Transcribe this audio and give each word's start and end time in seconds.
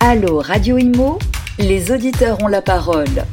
Allô 0.00 0.40
Radio 0.40 0.76
Imo, 0.76 1.18
les 1.58 1.90
auditeurs 1.90 2.42
ont 2.42 2.48
la 2.48 2.60
parole. 2.60 3.24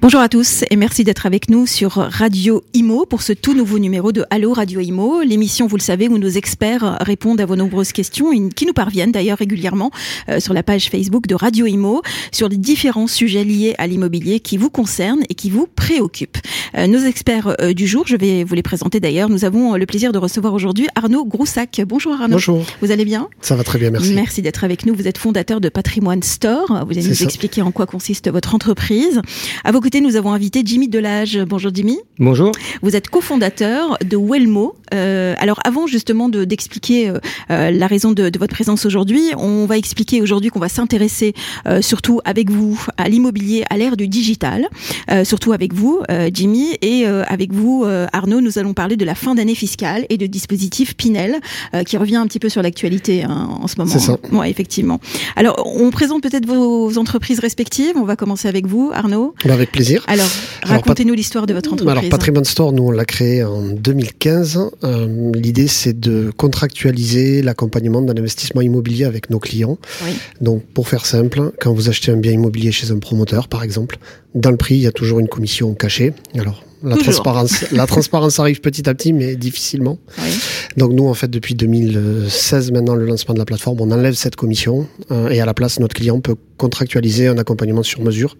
Bonjour 0.00 0.20
à 0.20 0.28
tous 0.28 0.62
et 0.70 0.76
merci 0.76 1.02
d'être 1.02 1.26
avec 1.26 1.50
nous 1.50 1.66
sur 1.66 1.94
Radio 1.94 2.62
Imo 2.72 3.04
pour 3.04 3.20
ce 3.20 3.32
tout 3.32 3.52
nouveau 3.52 3.80
numéro 3.80 4.12
de 4.12 4.24
Allo 4.30 4.52
Radio 4.52 4.78
Imo, 4.78 5.22
l'émission, 5.22 5.66
vous 5.66 5.76
le 5.76 5.82
savez, 5.82 6.06
où 6.06 6.18
nos 6.18 6.28
experts 6.28 6.98
répondent 7.00 7.40
à 7.40 7.46
vos 7.46 7.56
nombreuses 7.56 7.90
questions 7.90 8.30
qui 8.50 8.64
nous 8.64 8.72
parviennent 8.72 9.10
d'ailleurs 9.10 9.38
régulièrement 9.38 9.90
euh, 10.28 10.38
sur 10.38 10.54
la 10.54 10.62
page 10.62 10.88
Facebook 10.88 11.26
de 11.26 11.34
Radio 11.34 11.66
Imo 11.66 12.02
sur 12.30 12.48
les 12.48 12.58
différents 12.58 13.08
sujets 13.08 13.42
liés 13.42 13.74
à 13.78 13.88
l'immobilier 13.88 14.38
qui 14.38 14.56
vous 14.56 14.70
concernent 14.70 15.24
et 15.28 15.34
qui 15.34 15.50
vous 15.50 15.66
préoccupent. 15.66 16.38
Euh, 16.76 16.86
nos 16.86 17.00
experts 17.00 17.56
euh, 17.60 17.72
du 17.72 17.88
jour, 17.88 18.04
je 18.06 18.14
vais 18.14 18.44
vous 18.44 18.54
les 18.54 18.62
présenter 18.62 19.00
d'ailleurs. 19.00 19.28
Nous 19.28 19.44
avons 19.44 19.74
le 19.74 19.84
plaisir 19.84 20.12
de 20.12 20.18
recevoir 20.18 20.54
aujourd'hui 20.54 20.86
Arnaud 20.94 21.24
Groussac. 21.24 21.80
Bonjour 21.84 22.12
Arnaud. 22.12 22.34
Bonjour. 22.34 22.64
Vous 22.80 22.92
allez 22.92 23.04
bien? 23.04 23.28
Ça 23.40 23.56
va 23.56 23.64
très 23.64 23.80
bien, 23.80 23.90
merci. 23.90 24.14
Merci 24.14 24.42
d'être 24.42 24.62
avec 24.62 24.86
nous. 24.86 24.94
Vous 24.94 25.08
êtes 25.08 25.18
fondateur 25.18 25.60
de 25.60 25.68
Patrimoine 25.68 26.22
Store. 26.22 26.86
Vous 26.86 26.96
allez 26.96 27.08
nous 27.08 27.24
expliquer 27.24 27.62
en 27.62 27.72
quoi 27.72 27.86
consiste 27.86 28.30
votre 28.30 28.54
entreprise. 28.54 29.20
À 29.64 29.72
vos 29.72 29.80
côtés, 29.88 30.00
nous 30.02 30.16
avons 30.16 30.34
invité 30.34 30.60
Jimmy 30.66 30.86
Delage. 30.86 31.38
Bonjour 31.48 31.70
Jimmy. 31.72 31.98
Bonjour. 32.18 32.52
Vous 32.82 32.94
êtes 32.94 33.08
cofondateur 33.08 33.96
de 34.04 34.18
Wellmo. 34.18 34.74
Euh, 34.92 35.34
alors 35.38 35.60
avant 35.64 35.86
justement 35.86 36.28
d'expliquer 36.28 37.08
euh, 37.08 37.18
euh, 37.50 37.70
la 37.70 37.86
raison 37.86 38.12
de, 38.12 38.28
de 38.28 38.38
votre 38.38 38.52
présence 38.54 38.84
aujourd'hui, 38.84 39.22
on 39.38 39.64
va 39.64 39.78
expliquer 39.78 40.20
aujourd'hui 40.20 40.50
qu'on 40.50 40.58
va 40.58 40.68
s'intéresser 40.68 41.32
euh, 41.66 41.80
surtout 41.80 42.20
avec 42.26 42.50
vous 42.50 42.78
à 42.98 43.08
l'immobilier 43.08 43.64
à 43.70 43.78
l'ère 43.78 43.96
du 43.96 44.08
digital, 44.08 44.68
euh, 45.10 45.24
surtout 45.24 45.52
avec 45.54 45.72
vous 45.72 46.02
Jimmy 46.34 46.76
et 46.82 47.06
avec 47.06 47.52
vous 47.52 47.86
Arnaud, 48.12 48.40
nous 48.40 48.58
allons 48.58 48.74
parler 48.74 48.96
de 48.96 49.04
la 49.04 49.14
fin 49.14 49.34
d'année 49.34 49.54
fiscale 49.54 50.04
et 50.10 50.18
de 50.18 50.26
dispositif 50.26 50.96
Pinel 50.96 51.40
qui 51.86 51.96
revient 51.96 52.16
un 52.16 52.26
petit 52.26 52.38
peu 52.38 52.48
sur 52.48 52.62
l'actualité 52.62 53.24
hein, 53.24 53.48
en 53.60 53.66
ce 53.68 53.76
moment. 53.78 53.90
C'est 53.90 54.00
ça. 54.00 54.18
Ouais, 54.32 54.50
effectivement. 54.50 55.00
Alors 55.36 55.62
on 55.66 55.90
présente 55.90 56.22
peut-être 56.22 56.46
vos 56.46 56.98
entreprises 56.98 57.40
respectives. 57.40 57.92
On 57.96 58.04
va 58.04 58.16
commencer 58.16 58.48
avec 58.48 58.66
vous 58.66 58.90
Arnaud. 58.92 59.34
Avec 59.48 59.77
plaisir. 59.78 60.04
Alors, 60.08 60.26
racontez-nous 60.64 61.14
l'histoire 61.14 61.46
de 61.46 61.54
votre 61.54 61.72
entreprise. 61.72 61.96
Alors, 61.96 62.10
Patrimoine 62.10 62.44
Store, 62.44 62.72
nous, 62.72 62.84
on 62.84 62.90
l'a 62.90 63.04
créé 63.04 63.44
en 63.44 63.62
2015. 63.62 64.70
Euh, 64.82 65.32
L'idée, 65.34 65.68
c'est 65.68 65.98
de 65.98 66.32
contractualiser 66.36 67.42
l'accompagnement 67.42 68.02
d'un 68.02 68.16
investissement 68.16 68.60
immobilier 68.60 69.04
avec 69.04 69.30
nos 69.30 69.38
clients. 69.38 69.78
Oui. 70.04 70.12
Donc, 70.40 70.64
pour 70.74 70.88
faire 70.88 71.06
simple, 71.06 71.52
quand 71.60 71.72
vous 71.72 71.88
achetez 71.88 72.10
un 72.10 72.16
bien 72.16 72.32
immobilier 72.32 72.72
chez 72.72 72.90
un 72.90 72.98
promoteur, 72.98 73.46
par 73.46 73.62
exemple, 73.62 73.98
dans 74.34 74.50
le 74.50 74.56
prix, 74.56 74.76
il 74.76 74.82
y 74.82 74.86
a 74.86 74.92
toujours 74.92 75.20
une 75.20 75.28
commission 75.28 75.74
cachée. 75.74 76.12
Alors, 76.38 76.62
la 76.82 76.96
transparence, 76.96 77.64
la 77.72 77.86
transparence 77.86 78.38
arrive 78.38 78.60
petit 78.60 78.88
à 78.88 78.94
petit, 78.94 79.12
mais 79.12 79.36
difficilement. 79.36 79.98
Oui. 80.18 80.30
Donc 80.76 80.92
nous, 80.92 81.06
en 81.06 81.14
fait, 81.14 81.28
depuis 81.28 81.54
2016, 81.54 82.70
maintenant, 82.72 82.94
le 82.94 83.04
lancement 83.04 83.34
de 83.34 83.38
la 83.38 83.44
plateforme, 83.44 83.80
on 83.80 83.90
enlève 83.90 84.14
cette 84.14 84.36
commission 84.36 84.86
euh, 85.10 85.28
et 85.30 85.40
à 85.40 85.46
la 85.46 85.54
place, 85.54 85.80
notre 85.80 85.94
client 85.94 86.20
peut 86.20 86.36
contractualiser 86.56 87.26
un 87.26 87.38
accompagnement 87.38 87.82
sur 87.82 88.02
mesure. 88.02 88.36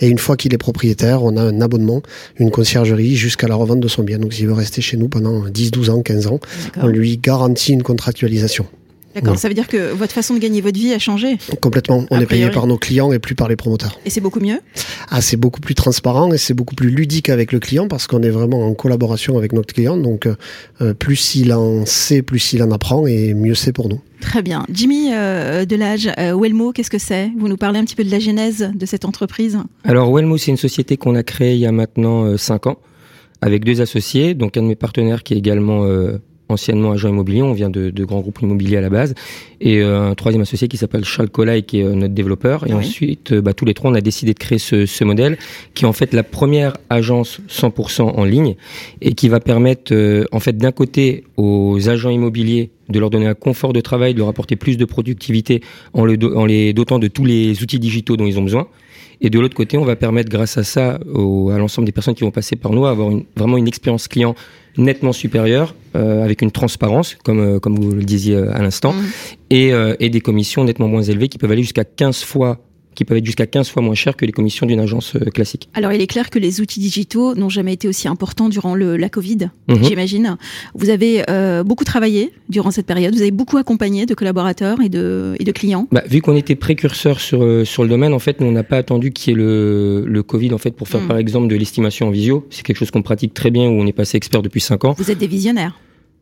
Et 0.00 0.08
une 0.08 0.18
fois 0.18 0.36
qu'il 0.36 0.52
est 0.54 0.58
propriétaire, 0.58 1.22
on 1.22 1.36
a 1.36 1.42
un 1.42 1.60
abonnement, 1.60 2.02
une 2.38 2.50
conciergerie 2.50 3.16
jusqu'à 3.16 3.48
la 3.48 3.54
revente 3.54 3.80
de 3.80 3.88
son 3.88 4.02
bien. 4.02 4.18
Donc 4.18 4.34
s'il 4.34 4.46
veut 4.46 4.54
rester 4.54 4.82
chez 4.82 4.96
nous 4.96 5.08
pendant 5.08 5.48
10, 5.48 5.70
12 5.70 5.90
ans, 5.90 6.02
15 6.02 6.26
ans, 6.26 6.40
on 6.76 6.88
lui 6.88 7.16
garantit 7.18 7.72
une 7.72 7.82
contractualisation. 7.82 8.66
D'accord, 9.20 9.38
ça 9.38 9.48
veut 9.48 9.54
dire 9.54 9.68
que 9.68 9.92
votre 9.92 10.12
façon 10.12 10.34
de 10.34 10.38
gagner 10.38 10.60
votre 10.60 10.78
vie 10.78 10.92
a 10.92 10.98
changé 10.98 11.38
Complètement. 11.60 12.06
On 12.10 12.20
est 12.20 12.26
payé 12.26 12.50
par 12.50 12.66
nos 12.66 12.78
clients 12.78 13.12
et 13.12 13.18
plus 13.18 13.34
par 13.34 13.48
les 13.48 13.56
promoteurs. 13.56 13.98
Et 14.04 14.10
c'est 14.10 14.20
beaucoup 14.20 14.40
mieux 14.40 14.60
Ah, 15.10 15.20
c'est 15.20 15.36
beaucoup 15.36 15.60
plus 15.60 15.74
transparent 15.74 16.32
et 16.32 16.38
c'est 16.38 16.54
beaucoup 16.54 16.74
plus 16.74 16.90
ludique 16.90 17.28
avec 17.28 17.52
le 17.52 17.58
client 17.58 17.88
parce 17.88 18.06
qu'on 18.06 18.22
est 18.22 18.30
vraiment 18.30 18.66
en 18.66 18.74
collaboration 18.74 19.36
avec 19.38 19.52
notre 19.52 19.74
client. 19.74 19.96
Donc, 19.96 20.28
euh, 20.80 20.94
plus 20.94 21.34
il 21.34 21.52
en 21.52 21.84
sait, 21.86 22.22
plus 22.22 22.52
il 22.52 22.62
en 22.62 22.70
apprend 22.70 23.06
et 23.06 23.34
mieux 23.34 23.54
c'est 23.54 23.72
pour 23.72 23.88
nous. 23.88 24.00
Très 24.20 24.42
bien. 24.42 24.64
Jimmy 24.72 25.10
euh, 25.12 25.64
Delage, 25.64 26.10
euh, 26.18 26.36
Wellmo, 26.38 26.72
qu'est-ce 26.72 26.90
que 26.90 26.98
c'est? 26.98 27.30
Vous 27.38 27.48
nous 27.48 27.56
parlez 27.56 27.78
un 27.78 27.84
petit 27.84 27.94
peu 27.96 28.04
de 28.04 28.10
la 28.10 28.18
genèse 28.18 28.70
de 28.74 28.86
cette 28.86 29.04
entreprise 29.04 29.58
Alors, 29.84 30.12
Wellmo, 30.12 30.36
c'est 30.38 30.50
une 30.50 30.56
société 30.56 30.96
qu'on 30.96 31.14
a 31.14 31.22
créée 31.22 31.54
il 31.54 31.60
y 31.60 31.66
a 31.66 31.72
maintenant 31.72 32.36
5 32.36 32.66
ans 32.66 32.78
avec 33.40 33.64
deux 33.64 33.80
associés, 33.80 34.34
donc 34.34 34.56
un 34.56 34.62
de 34.62 34.66
mes 34.66 34.76
partenaires 34.76 35.22
qui 35.22 35.34
est 35.34 35.38
également 35.38 35.84
euh, 35.84 36.18
anciennement 36.48 36.92
agent 36.92 37.08
immobilier, 37.08 37.42
on 37.42 37.52
vient 37.52 37.70
de, 37.70 37.90
de 37.90 38.04
grands 38.04 38.20
groupes 38.20 38.40
immobiliers 38.40 38.76
à 38.76 38.80
la 38.80 38.90
base, 38.90 39.14
et 39.60 39.80
euh, 39.80 40.10
un 40.10 40.14
troisième 40.14 40.42
associé 40.42 40.68
qui 40.68 40.76
s'appelle 40.76 41.04
Charles 41.04 41.28
Colay, 41.30 41.62
qui 41.62 41.80
est 41.80 41.84
euh, 41.84 41.94
notre 41.94 42.14
développeur. 42.14 42.66
Et 42.66 42.72
Oui. 42.72 42.78
ensuite, 42.80 43.32
euh, 43.32 43.40
bah, 43.40 43.52
tous 43.54 43.64
les 43.64 43.74
trois, 43.74 43.90
on 43.90 43.94
a 43.94 44.00
décidé 44.00 44.32
de 44.34 44.38
créer 44.38 44.58
ce, 44.58 44.86
ce 44.86 45.04
modèle, 45.04 45.36
qui 45.74 45.84
est 45.84 45.88
en 45.88 45.92
fait 45.92 46.12
la 46.14 46.22
première 46.22 46.76
agence 46.90 47.40
100% 47.48 48.02
en 48.02 48.24
ligne, 48.24 48.54
et 49.00 49.12
qui 49.14 49.28
va 49.28 49.40
permettre, 49.40 49.92
euh, 49.94 50.24
en 50.32 50.40
fait, 50.40 50.56
d'un 50.56 50.72
côté, 50.72 51.24
aux 51.36 51.88
agents 51.88 52.10
immobiliers 52.10 52.70
de 52.88 52.98
leur 52.98 53.10
donner 53.10 53.26
un 53.26 53.34
confort 53.34 53.72
de 53.72 53.80
travail, 53.80 54.14
de 54.14 54.18
leur 54.20 54.28
apporter 54.28 54.56
plus 54.56 54.76
de 54.78 54.84
productivité 54.84 55.60
en, 55.92 56.04
le 56.04 56.16
do- 56.16 56.34
en 56.36 56.46
les 56.46 56.72
dotant 56.72 56.98
de 56.98 57.08
tous 57.08 57.24
les 57.24 57.62
outils 57.62 57.78
digitaux 57.78 58.16
dont 58.16 58.26
ils 58.26 58.38
ont 58.38 58.42
besoin. 58.42 58.66
Et 59.20 59.30
de 59.30 59.38
l'autre 59.40 59.56
côté, 59.56 59.76
on 59.76 59.84
va 59.84 59.96
permettre, 59.96 60.30
grâce 60.30 60.56
à 60.58 60.62
ça, 60.64 61.00
au- 61.12 61.50
à 61.50 61.58
l'ensemble 61.58 61.86
des 61.86 61.92
personnes 61.92 62.14
qui 62.14 62.22
vont 62.24 62.30
passer 62.30 62.54
par 62.56 62.72
nous, 62.72 62.86
à 62.86 62.90
avoir 62.90 63.10
une- 63.10 63.24
vraiment 63.36 63.56
une 63.58 63.66
expérience 63.68 64.06
client 64.08 64.34
nettement 64.76 65.12
supérieure, 65.12 65.74
euh, 65.96 66.24
avec 66.24 66.42
une 66.42 66.50
transparence, 66.50 67.16
comme, 67.24 67.40
euh, 67.40 67.58
comme 67.58 67.76
vous 67.78 67.90
le 67.92 68.04
disiez 68.04 68.36
euh, 68.36 68.54
à 68.54 68.62
l'instant, 68.62 68.92
Mhm. 68.92 69.04
et, 69.50 69.72
euh, 69.72 69.94
et 70.00 70.10
des 70.10 70.20
commissions 70.20 70.64
nettement 70.64 70.88
moins 70.88 71.02
élevées 71.02 71.28
qui 71.28 71.38
peuvent 71.38 71.50
aller 71.50 71.62
jusqu'à 71.62 71.84
15 71.84 72.22
fois 72.22 72.58
qui 72.98 73.04
peuvent 73.04 73.18
être 73.18 73.24
jusqu'à 73.24 73.46
15 73.46 73.68
fois 73.70 73.80
moins 73.80 73.94
chères 73.94 74.16
que 74.16 74.26
les 74.26 74.32
commissions 74.32 74.66
d'une 74.66 74.80
agence 74.80 75.14
euh, 75.14 75.20
classique. 75.30 75.68
Alors, 75.74 75.92
il 75.92 76.00
est 76.00 76.08
clair 76.08 76.30
que 76.30 76.38
les 76.40 76.60
outils 76.60 76.80
digitaux 76.80 77.36
n'ont 77.36 77.48
jamais 77.48 77.72
été 77.74 77.86
aussi 77.86 78.08
importants 78.08 78.48
durant 78.48 78.74
le, 78.74 78.96
la 78.96 79.08
Covid, 79.08 79.50
Mhm. 79.68 79.84
j'imagine. 79.84 80.36
Vous 80.74 80.90
avez 80.90 81.22
euh, 81.30 81.62
beaucoup 81.62 81.84
travaillé 81.84 82.32
durant 82.48 82.72
cette 82.72 82.86
période, 82.86 83.14
vous 83.14 83.20
avez 83.22 83.30
beaucoup 83.30 83.56
accompagné 83.56 84.04
de 84.04 84.14
collaborateurs 84.14 84.80
et 84.80 84.88
de, 84.88 85.36
et 85.38 85.44
de 85.44 85.52
clients. 85.52 85.86
Bah, 85.92 86.02
vu 86.08 86.20
qu'on 86.22 86.34
était 86.34 86.56
précurseur 86.56 87.20
sur, 87.20 87.44
euh, 87.44 87.64
sur 87.64 87.84
le 87.84 87.88
domaine, 87.88 88.12
en 88.12 88.18
fait, 88.18 88.40
nous, 88.40 88.48
on 88.48 88.52
n'a 88.52 88.64
pas 88.64 88.78
attendu 88.78 89.12
qu'il 89.12 89.30
y 89.30 89.34
ait 89.34 89.38
le, 89.38 90.04
le 90.04 90.22
Covid 90.24 90.52
en 90.52 90.58
fait, 90.58 90.72
pour 90.72 90.88
faire, 90.88 91.00
Mm. 91.02 91.06
par 91.08 91.18
exemple, 91.18 91.46
de 91.46 91.54
l'estimation 91.54 92.08
en 92.08 92.10
visio. 92.10 92.46
C'est 92.50 92.64
quelque 92.64 92.78
chose 92.78 92.90
qu'on 92.90 93.02
pratique 93.02 93.32
très 93.32 93.52
bien, 93.52 93.68
où 93.68 93.80
on 93.80 93.86
est 93.86 93.92
passé 93.92 94.16
expert 94.16 94.42
depuis 94.42 94.60
5 94.60 94.84
ans. 94.86 94.94
Vous 94.98 95.10
êtes 95.12 95.18
des 95.18 95.28
visionnaires. 95.28 95.78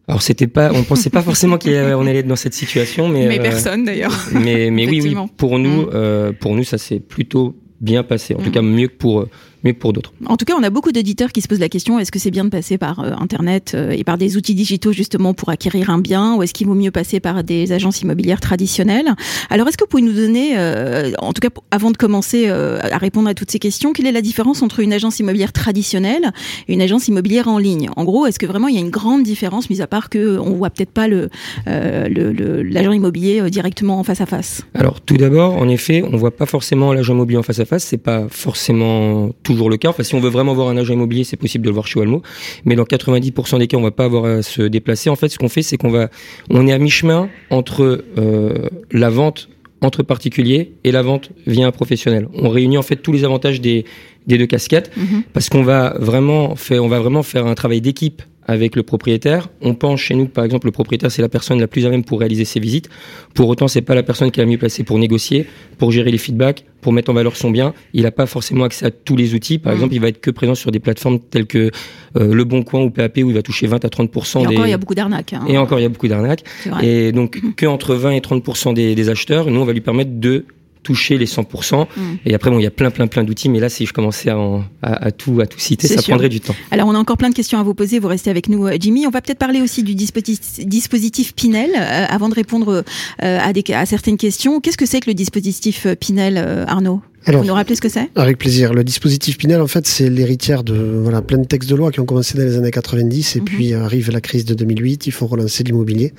Alors, 0.09 0.22
c'était 0.22 0.47
pas, 0.47 0.71
on 0.72 0.83
pensait 0.84 1.11
pas 1.11 1.22
forcément 1.22 1.59
qu'on 1.59 2.06
allait 2.06 2.19
être 2.21 2.28
dans 2.28 2.37
cette 2.37 2.55
situation, 2.55 3.09
mais, 3.09 3.27
Mais 3.27 3.39
euh, 3.41 3.43
personne 3.43 3.84
d'ailleurs. 3.84 4.17
mais, 4.33 4.71
mais 4.71 4.87
oui, 4.87 5.00
oui, 5.03 5.17
pour 5.37 5.59
nous, 5.59 5.83
Mm. 5.83 5.91
euh, 5.94 6.33
pour 6.39 6.55
nous, 6.55 6.62
ça 6.65 6.78
s'est 6.78 7.00
plutôt 7.00 7.56
bien 7.81 8.03
passé. 8.05 8.34
En 8.34 8.41
Mm. 8.41 8.45
tout 8.45 8.50
cas, 8.53 8.62
mieux 8.62 8.87
que 8.89 8.95
pour, 8.97 9.27
pour 9.72 9.93
d'autres. 9.93 10.12
En 10.27 10.37
tout 10.37 10.44
cas, 10.44 10.54
on 10.59 10.62
a 10.62 10.71
beaucoup 10.71 10.93
d'éditeurs 10.93 11.32
qui 11.32 11.41
se 11.41 11.49
posent 11.49 11.60
la 11.60 11.69
question 11.69 11.99
est-ce 11.99 12.12
que 12.12 12.19
c'est 12.19 12.31
bien 12.31 12.44
de 12.44 12.50
passer 12.50 12.78
par 12.78 13.00
euh, 13.00 13.12
Internet 13.19 13.72
euh, 13.75 13.91
et 13.91 14.04
par 14.04 14.19
des 14.19 14.37
outils 14.37 14.54
digitaux 14.54 14.93
justement 14.93 15.34
pour 15.34 15.49
acquérir 15.50 15.91
un 15.91 15.99
bien, 15.99 16.37
ou 16.37 16.43
est-ce 16.43 16.54
qu'il 16.54 16.66
vaut 16.66 16.75
mieux 16.75 16.91
passer 16.91 17.21
par 17.21 17.44
des 17.44 17.72
agences 17.72 18.03
immobilières 18.03 18.41
traditionnelles? 18.41 19.15
Alors, 19.50 19.69
est-ce 19.69 19.77
que 19.77 19.84
vous 19.84 19.88
pouvez 19.88 20.03
nous 20.03 20.12
donner, 20.12 20.59
euh, 20.59 21.12
en 21.19 21.32
tout 21.32 21.41
cas, 21.41 21.49
avant 21.71 21.91
de 21.91 21.97
commencer 21.97 22.49
à 22.49 22.99
répondre 22.99 23.28
à 23.28 23.34
toutes 23.34 23.50
ces 23.50 23.59
questions, 23.59 23.93
quelle 23.93 24.06
est 24.06 24.12
la 24.12 24.21
différence 24.21 24.62
entre 24.62 24.81
une 24.81 24.93
agence 24.93 25.19
immobilière 25.21 25.53
traditionnelle 25.53 26.33
et 26.69 26.75
une 26.75 26.83
agence 26.83 27.09
immobilière 27.09 27.48
en 27.48 27.59
ligne? 27.59 27.88
En 27.97 28.04
gros, 28.04 28.27
est-ce 28.27 28.38
que 28.38 28.47
vraiment 28.47 28.69
il 28.69 28.75
y 28.75 28.78
a 28.78 28.81
une 28.81 28.91
grande 28.91 29.22
différence, 29.22 29.71
mis 29.71 29.81
à 29.81 29.87
part 29.87 30.09
que 30.09 30.38
on 30.38 30.54
voit 30.54 30.71
peut-être 30.71 30.91
pas 30.91 31.09
le 31.09 31.28
l'agent 31.66 32.93
immobilier 32.93 33.50
directement 33.50 33.98
en 33.98 34.04
face 34.04 34.21
à 34.21 34.27
face? 34.27 34.62
Alors, 34.75 35.00
tout 35.00 35.16
d'abord, 35.16 35.56
en 35.56 35.69
effet, 35.69 36.03
on 36.03 36.16
voit 36.16 36.37
pas 36.37 36.47
forcément 36.47 36.93
l'agent 36.93 37.15
immobilier 37.15 37.38
en 37.38 37.43
face 37.43 37.60
à 37.60 37.65
face. 37.65 37.84
C'est 37.84 37.97
pas 37.97 38.27
forcément 38.31 39.31
toujours 39.56 39.71
le 39.71 39.77
cas. 39.78 39.89
Enfin, 39.89 40.03
si 40.03 40.15
on 40.15 40.21
veut 40.21 40.28
vraiment 40.31 40.55
voir 40.55 40.69
un 40.69 40.77
agent 40.77 40.93
immobilier, 40.93 41.25
c'est 41.25 41.37
possible 41.37 41.65
de 41.65 41.71
le 41.71 41.75
voir 41.75 41.87
chez 41.87 41.99
Walmo. 41.99 42.22
Mais 42.65 42.77
dans 42.77 42.84
90% 42.84 43.59
des 43.59 43.67
cas, 43.67 43.77
on 43.78 43.83
va 43.83 43.91
pas 43.91 44.05
avoir 44.05 44.25
à 44.27 44.43
se 44.43 44.62
déplacer. 44.62 45.11
En 45.11 45.17
fait, 45.17 45.28
ce 45.28 45.39
qu'on 45.39 45.49
fait, 45.49 45.62
c'est 45.62 45.77
qu'on 45.78 45.91
va, 45.91 46.09
on 46.50 46.67
est 46.67 46.72
à 46.72 46.78
mi-chemin 46.78 47.28
entre 47.50 48.05
euh, 48.19 48.69
la 48.93 49.11
vente 49.11 49.49
entre 49.83 50.03
particuliers 50.03 50.72
et 50.84 50.91
la 50.91 51.03
vente 51.03 51.31
via 51.47 51.66
un 51.66 51.71
professionnel. 51.71 52.28
On 52.34 52.49
réunit 52.49 52.78
en 52.78 52.83
fait 52.83 52.97
tous 52.97 53.12
les 53.12 53.25
avantages 53.25 53.61
des, 53.61 53.84
des 54.27 54.39
deux 54.39 54.47
casquettes 54.47 54.91
Mhm. 54.97 55.22
parce 55.34 55.50
qu'on 55.50 55.62
va 55.62 55.95
vraiment 56.00 56.56
faire, 56.56 56.83
on 56.83 56.89
va 56.89 56.99
vraiment 56.99 57.22
faire 57.22 57.47
un 57.47 57.55
travail 57.55 57.83
d'équipe 57.83 58.22
avec 58.49 58.77
le 58.77 58.83
propriétaire. 58.83 59.49
On 59.61 59.75
pense 59.75 60.01
chez 60.01 60.15
nous, 60.15 60.27
par 60.27 60.45
exemple, 60.45 60.66
le 60.66 60.72
propriétaire, 60.72 61.10
c'est 61.10 61.22
la 61.22 61.28
personne 61.28 61.59
la 61.60 61.66
plus 61.66 61.84
à 61.84 61.91
même 61.91 62.04
pour 62.04 62.21
réaliser 62.21 62.45
ses 62.45 62.60
visites. 62.60 62.89
Pour 63.34 63.48
autant, 63.48 63.66
c'est 63.69 63.83
pas 63.83 63.95
la 63.95 64.03
personne 64.04 64.31
qui 64.31 64.39
est 64.41 64.45
la 64.45 64.48
mieux 64.48 64.57
placée 64.59 64.84
pour 64.84 64.98
négocier, 64.98 65.47
pour 65.78 65.91
gérer 65.91 66.10
les 66.13 66.19
feedbacks, 66.19 66.65
pour 66.81 66.93
mettre 66.93 67.10
en 67.10 67.15
valeur 67.15 67.37
son 67.37 67.51
bien. 67.51 67.75
Il 67.93 68.03
n'a 68.04 68.13
pas 68.13 68.27
forcément 68.27 68.65
accès 68.65 68.87
à 68.87 68.91
tous 68.93 69.16
les 69.16 69.34
outils. 69.34 69.59
Par 69.59 69.72
Mhm. 69.72 69.77
exemple, 69.78 69.95
il 69.95 70.01
va 70.01 70.09
être 70.09 70.21
que 70.21 70.31
présent 70.31 70.54
sur 70.54 70.71
des 70.71 70.78
plateformes 70.78 71.19
telles 71.19 71.47
que 71.47 71.71
euh, 72.16 72.33
Le 72.34 72.45
Bon 72.45 72.63
Coin 72.63 72.83
ou 72.83 72.91
PAP 72.91 73.19
où 73.25 73.28
il 73.31 73.34
va 73.34 73.43
toucher 73.43 73.66
20 73.66 73.84
à 73.84 73.89
30% 73.89 74.45
Et 74.45 74.47
des... 74.47 74.54
encore, 74.54 74.66
il 74.66 74.71
y 74.71 74.75
a 74.75 74.78
beaucoup 74.78 74.95
d'arnaques. 74.95 75.33
hein. 75.33 75.45
Et 75.48 75.59
encore, 75.59 75.81
il 75.81 75.83
y 75.83 75.87
a 75.87 75.89
beaucoup 75.89 76.09
d'arnaques. 76.09 76.45
Et 76.83 77.10
donc, 77.13 77.41
que 77.57 77.66
entre 77.66 77.95
20 77.97 78.13
et 78.13 78.21
30% 78.21 78.75
des, 78.75 78.95
des 78.95 79.09
acheteurs, 79.09 79.51
nous, 79.51 79.60
on 79.60 79.65
va 79.65 79.72
lui 79.72 79.81
permettre 79.81 80.13
de 80.15 80.45
toucher 80.86 81.18
les 81.18 81.27
100%. 81.27 81.86
Mm. 81.97 82.00
Et 82.27 82.34
après, 82.34 82.50
bon, 82.50 82.59
il 82.60 82.62
y 82.62 82.66
a 82.66 82.71
plein, 82.71 82.91
plein, 82.91 83.09
plein 83.09 83.24
d'outils, 83.24 83.48
mais 83.48 83.59
là, 83.59 83.68
si 83.68 83.86
je 83.86 83.92
commençais 83.92 84.30
à, 84.30 84.38
en- 84.38 84.65
à, 84.83 85.06
à 85.06 85.10
tout, 85.10 85.41
à 85.41 85.47
tout 85.47 85.59
citer, 85.59 85.88
ça 85.88 85.94
sûr. 86.00 86.12
prendrait 86.12 86.28
du 86.28 86.41
temps. 86.41 86.54
Alors, 86.71 86.86
on 86.88 86.94
a 86.94 86.98
encore 86.98 87.16
plein 87.16 87.30
de 87.30 87.34
questions 87.34 87.59
à 87.59 87.62
vous 87.65 87.74
poser. 87.74 87.98
Vous 87.98 88.06
restez 88.09 88.30
avec 88.30 88.48
nous, 88.48 88.66
euh, 88.66 88.77
Jimmy. 88.78 89.06
On 89.06 89.10
va 89.10 89.21
peut-être 89.21 89.38
parler 89.41 89.60
aussi 89.60 89.83
du 89.83 89.94
dispositif, 89.97 90.65
dispositif 90.66 91.34
Pinel 91.34 91.71
euh, 91.77 92.06
avant 92.09 92.28
de 92.28 92.34
répondre 92.34 92.84
euh, 93.22 93.38
à, 93.41 93.53
des, 93.53 93.65
à 93.74 93.84
certaines 93.86 94.16
questions. 94.16 94.60
Qu'est-ce 94.60 94.78
que 94.78 94.86
c'est 94.86 95.00
que 95.00 95.10
le 95.10 95.15
dispositif 95.15 95.86
Pinel, 95.98 96.36
Arnaud? 96.68 97.00
Alors, 97.24 97.42
Vous 97.42 97.48
nous 97.48 97.54
rappelez 97.54 97.74
ce 97.74 97.80
que 97.80 97.89
c'est? 97.89 98.09
Avec 98.15 98.39
plaisir. 98.39 98.72
Le 98.72 98.84
dispositif 98.84 99.36
Pinel, 99.36 99.60
en 99.60 99.66
fait, 99.66 99.84
c'est 99.86 100.09
l'héritière 100.09 100.63
de 100.63 101.01
voilà, 101.03 101.22
plein 101.22 101.39
de 101.39 101.47
textes 101.47 101.68
de 101.68 101.74
loi 101.74 101.91
qui 101.91 101.98
ont 101.98 102.04
commencé 102.04 102.39
dans 102.39 102.45
les 102.45 102.57
années 102.57 102.71
90 102.71 103.36
et 103.36 103.41
mhm. 103.41 103.45
puis 103.45 103.74
arrive 103.74 104.13
la 104.13 104.21
crise 104.21 104.45
de 104.45 104.54
2008, 104.54 105.09
il 105.09 105.13
faut 105.13 105.27
relancer 105.27 105.65
l'immobilier. 105.65 106.13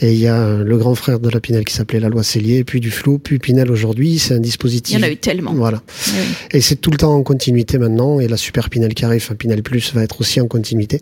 Et 0.00 0.12
il 0.12 0.18
y 0.18 0.28
a 0.28 0.58
le 0.58 0.78
grand 0.78 0.94
frère 0.94 1.18
de 1.18 1.28
la 1.28 1.40
Pinel 1.40 1.64
qui 1.64 1.74
s'appelait 1.74 1.98
la 1.98 2.08
loi 2.08 2.22
Cellier, 2.22 2.62
puis 2.62 2.78
du 2.78 2.92
flou, 2.92 3.18
puis 3.18 3.40
Pinel 3.40 3.70
aujourd'hui. 3.70 4.20
C'est 4.20 4.34
un 4.34 4.40
dispositif. 4.40 4.96
Il 4.96 5.00
y 5.00 5.04
en 5.04 5.06
a 5.06 5.10
eu 5.10 5.16
tellement. 5.16 5.54
Voilà. 5.54 5.82
Et 6.52 6.60
c'est 6.60 6.76
tout 6.76 6.92
le 6.92 6.98
temps 6.98 7.14
en 7.14 7.22
continuité 7.24 7.78
maintenant. 7.78 8.20
Et 8.20 8.28
la 8.28 8.36
super 8.36 8.70
Pinel 8.70 8.94
qui 8.94 9.04
arrive, 9.04 9.22
enfin 9.24 9.34
Pinel 9.34 9.62
Plus, 9.64 9.92
va 9.92 10.04
être 10.04 10.20
aussi 10.20 10.40
en 10.40 10.46
continuité. 10.46 11.00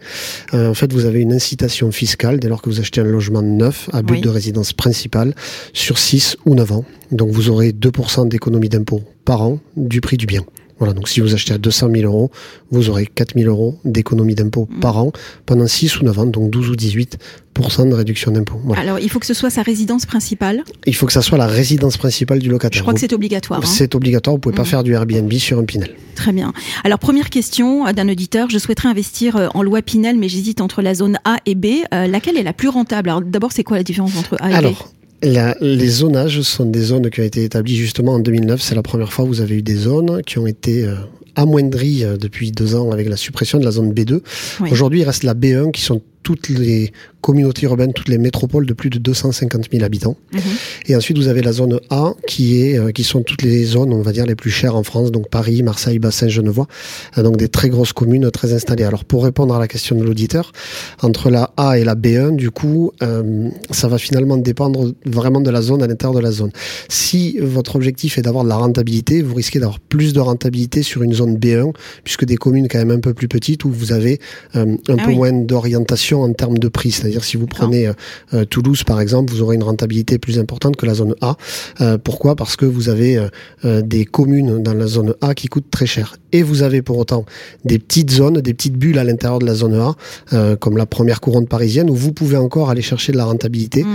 Euh, 0.54 0.70
en 0.70 0.74
fait, 0.74 0.92
vous 0.94 1.04
avez 1.04 1.20
une 1.20 1.32
incitation 1.32 1.92
fiscale 1.92 2.40
dès 2.40 2.48
lors 2.48 2.62
que 2.62 2.70
vous 2.70 2.80
achetez 2.80 3.02
un 3.02 3.04
logement 3.04 3.42
neuf 3.42 3.90
à 3.92 4.00
but 4.00 4.22
de 4.22 4.28
résidence 4.30 4.72
principale 4.72 5.34
sur 5.74 5.98
6 5.98 6.38
ou 6.46 6.54
9 6.54 6.72
ans. 6.72 6.84
Donc 7.10 7.30
vous 7.30 7.50
aurez 7.50 7.72
2% 7.72 8.28
d'économie 8.28 8.70
d'impôt 8.70 9.02
par 9.24 9.42
an 9.42 9.58
du 9.76 10.00
prix 10.00 10.16
du 10.16 10.26
bien. 10.26 10.44
Voilà, 10.82 10.94
donc 10.94 11.08
si 11.08 11.20
vous 11.20 11.32
achetez 11.32 11.54
à 11.54 11.58
200 11.58 11.90
000 11.94 12.12
euros, 12.12 12.32
vous 12.72 12.90
aurez 12.90 13.06
4 13.06 13.38
000 13.38 13.48
euros 13.48 13.78
d'économie 13.84 14.34
d'impôt 14.34 14.68
mm. 14.68 14.80
par 14.80 14.98
an 14.98 15.12
pendant 15.46 15.68
6 15.68 16.00
ou 16.00 16.04
9 16.04 16.18
ans, 16.18 16.26
donc 16.26 16.50
12 16.50 16.70
ou 16.70 16.74
18% 16.74 17.88
de 17.88 17.94
réduction 17.94 18.32
d'impôt. 18.32 18.58
Alors, 18.76 18.98
il 18.98 19.08
faut 19.08 19.20
que 19.20 19.26
ce 19.26 19.32
soit 19.32 19.50
sa 19.50 19.62
résidence 19.62 20.06
principale 20.06 20.64
Il 20.86 20.96
faut 20.96 21.06
que 21.06 21.12
ça 21.12 21.22
soit 21.22 21.38
la 21.38 21.46
résidence 21.46 21.98
principale 21.98 22.40
du 22.40 22.48
locataire. 22.48 22.78
Je 22.78 22.82
crois 22.82 22.94
que 22.94 22.98
c'est 22.98 23.12
obligatoire. 23.12 23.60
Hein. 23.60 23.64
C'est 23.64 23.94
obligatoire, 23.94 24.34
vous 24.34 24.38
ne 24.38 24.42
pouvez 24.42 24.56
pas 24.56 24.62
mm. 24.62 24.66
faire 24.66 24.82
du 24.82 24.92
Airbnb 24.92 25.32
sur 25.34 25.60
un 25.60 25.64
Pinel. 25.64 25.94
Très 26.16 26.32
bien. 26.32 26.52
Alors, 26.82 26.98
première 26.98 27.30
question 27.30 27.86
euh, 27.86 27.92
d'un 27.92 28.08
auditeur, 28.08 28.50
je 28.50 28.58
souhaiterais 28.58 28.88
investir 28.88 29.36
euh, 29.36 29.46
en 29.54 29.62
loi 29.62 29.82
Pinel, 29.82 30.18
mais 30.18 30.28
j'hésite 30.28 30.60
entre 30.60 30.82
la 30.82 30.94
zone 30.94 31.20
A 31.24 31.36
et 31.46 31.54
B. 31.54 31.66
Euh, 31.94 32.08
laquelle 32.08 32.36
est 32.36 32.42
la 32.42 32.54
plus 32.54 32.68
rentable? 32.68 33.08
Alors, 33.08 33.22
d'abord, 33.22 33.52
c'est 33.52 33.62
quoi 33.62 33.76
la 33.76 33.84
différence 33.84 34.16
entre 34.16 34.36
A 34.40 34.50
et 34.50 34.72
B? 34.72 34.74
Les 35.22 35.88
zonages 35.88 36.40
sont 36.42 36.64
des 36.64 36.82
zones 36.82 37.10
qui 37.10 37.20
ont 37.20 37.24
été 37.24 37.44
établies 37.44 37.76
justement 37.76 38.14
en 38.14 38.18
2009. 38.18 38.60
C'est 38.60 38.74
la 38.74 38.82
première 38.82 39.12
fois 39.12 39.24
où 39.24 39.28
vous 39.28 39.40
avez 39.40 39.56
eu 39.56 39.62
des 39.62 39.76
zones 39.76 40.22
qui 40.22 40.38
ont 40.38 40.46
été 40.46 40.84
euh, 40.84 40.94
amoindries 41.36 42.04
euh, 42.04 42.16
depuis 42.16 42.52
deux 42.52 42.74
ans 42.74 42.90
avec 42.90 43.08
la 43.08 43.16
suppression 43.16 43.58
de 43.58 43.64
la 43.64 43.70
zone 43.70 43.92
B2. 43.92 44.20
Aujourd'hui, 44.70 45.00
il 45.00 45.04
reste 45.04 45.22
la 45.22 45.34
B1 45.34 45.70
qui 45.70 45.82
sont 45.82 46.02
toutes 46.22 46.48
les 46.48 46.92
communautés 47.22 47.66
urbaines, 47.66 47.92
toutes 47.92 48.08
les 48.08 48.18
métropoles 48.18 48.66
de 48.66 48.74
plus 48.74 48.90
de 48.90 48.98
250 48.98 49.68
000 49.70 49.84
habitants. 49.84 50.16
Mhm. 50.32 50.40
Et 50.88 50.96
ensuite, 50.96 51.16
vous 51.16 51.28
avez 51.28 51.40
la 51.40 51.52
zone 51.52 51.78
A, 51.88 52.14
qui 52.26 52.60
est, 52.60 52.76
euh, 52.76 52.90
qui 52.90 53.04
sont 53.04 53.22
toutes 53.22 53.42
les 53.42 53.64
zones, 53.64 53.92
on 53.92 54.02
va 54.02 54.12
dire, 54.12 54.26
les 54.26 54.34
plus 54.34 54.50
chères 54.50 54.74
en 54.74 54.82
France, 54.82 55.12
donc 55.12 55.30
Paris, 55.30 55.62
Marseille, 55.62 56.00
Bassin, 56.00 56.28
Genevois, 56.28 56.66
euh, 57.16 57.22
donc 57.22 57.36
des 57.36 57.48
très 57.48 57.68
grosses 57.68 57.92
communes 57.92 58.30
très 58.30 58.52
installées. 58.52 58.82
Alors, 58.84 59.04
pour 59.04 59.24
répondre 59.24 59.54
à 59.54 59.60
la 59.60 59.68
question 59.68 59.96
de 59.96 60.02
l'auditeur, 60.02 60.52
entre 61.00 61.30
la 61.30 61.52
A 61.56 61.78
et 61.78 61.84
la 61.84 61.94
B1, 61.94 62.34
du 62.34 62.50
coup, 62.50 62.92
euh, 63.02 63.48
ça 63.70 63.86
va 63.86 63.98
finalement 63.98 64.36
dépendre 64.36 64.92
vraiment 65.06 65.40
de 65.40 65.50
la 65.50 65.62
zone 65.62 65.82
à 65.82 65.86
l'intérieur 65.86 66.14
de 66.14 66.20
la 66.20 66.32
zone. 66.32 66.50
Si 66.88 67.38
votre 67.40 67.76
objectif 67.76 68.18
est 68.18 68.22
d'avoir 68.22 68.42
de 68.42 68.48
la 68.48 68.56
rentabilité, 68.56 69.22
vous 69.22 69.36
risquez 69.36 69.60
d'avoir 69.60 69.78
plus 69.78 70.12
de 70.12 70.20
rentabilité 70.20 70.82
sur 70.82 71.04
une 71.04 71.14
zone 71.14 71.36
B1, 71.36 71.72
puisque 72.02 72.24
des 72.24 72.36
communes 72.36 72.66
quand 72.66 72.78
même 72.78 72.90
un 72.90 73.00
peu 73.00 73.14
plus 73.14 73.28
petites 73.28 73.64
où 73.64 73.70
vous 73.70 73.92
avez 73.92 74.18
un 74.54 74.76
ah 74.88 74.96
peu 75.04 75.12
moins 75.12 75.32
d'orientation 75.32 76.11
en 76.20 76.32
termes 76.32 76.58
de 76.58 76.68
prix. 76.68 76.90
C'est-à-dire 76.90 77.24
si 77.24 77.36
vous 77.36 77.46
prenez 77.46 77.86
euh, 77.86 77.92
euh, 78.34 78.44
Toulouse 78.44 78.84
par 78.84 79.00
exemple, 79.00 79.32
vous 79.32 79.42
aurez 79.42 79.56
une 79.56 79.62
rentabilité 79.62 80.18
plus 80.18 80.38
importante 80.38 80.76
que 80.76 80.86
la 80.86 80.94
zone 80.94 81.14
A. 81.20 81.36
Euh, 81.80 81.98
pourquoi? 81.98 82.36
Parce 82.36 82.56
que 82.56 82.66
vous 82.66 82.88
avez 82.88 83.28
des 83.64 84.04
communes 84.04 84.62
dans 84.62 84.74
la 84.74 84.86
zone 84.86 85.14
A 85.20 85.34
qui 85.34 85.48
coûtent 85.48 85.70
très 85.70 85.86
cher. 85.86 86.16
Et 86.32 86.42
vous 86.42 86.62
avez 86.62 86.82
pour 86.82 86.98
autant 86.98 87.24
des 87.64 87.78
petites 87.78 88.10
zones, 88.10 88.40
des 88.40 88.54
petites 88.54 88.76
bulles 88.76 88.98
à 88.98 89.04
l'intérieur 89.04 89.38
de 89.38 89.46
la 89.46 89.54
zone 89.54 89.74
A, 89.74 90.56
comme 90.56 90.76
la 90.76 90.86
première 90.86 91.20
couronne 91.20 91.46
parisienne, 91.46 91.90
où 91.90 91.94
vous 91.94 92.12
pouvez 92.12 92.36
encore 92.36 92.70
aller 92.70 92.82
chercher 92.82 93.12
de 93.12 93.16
la 93.16 93.24
rentabilité. 93.24 93.84
Mmh 93.84 93.88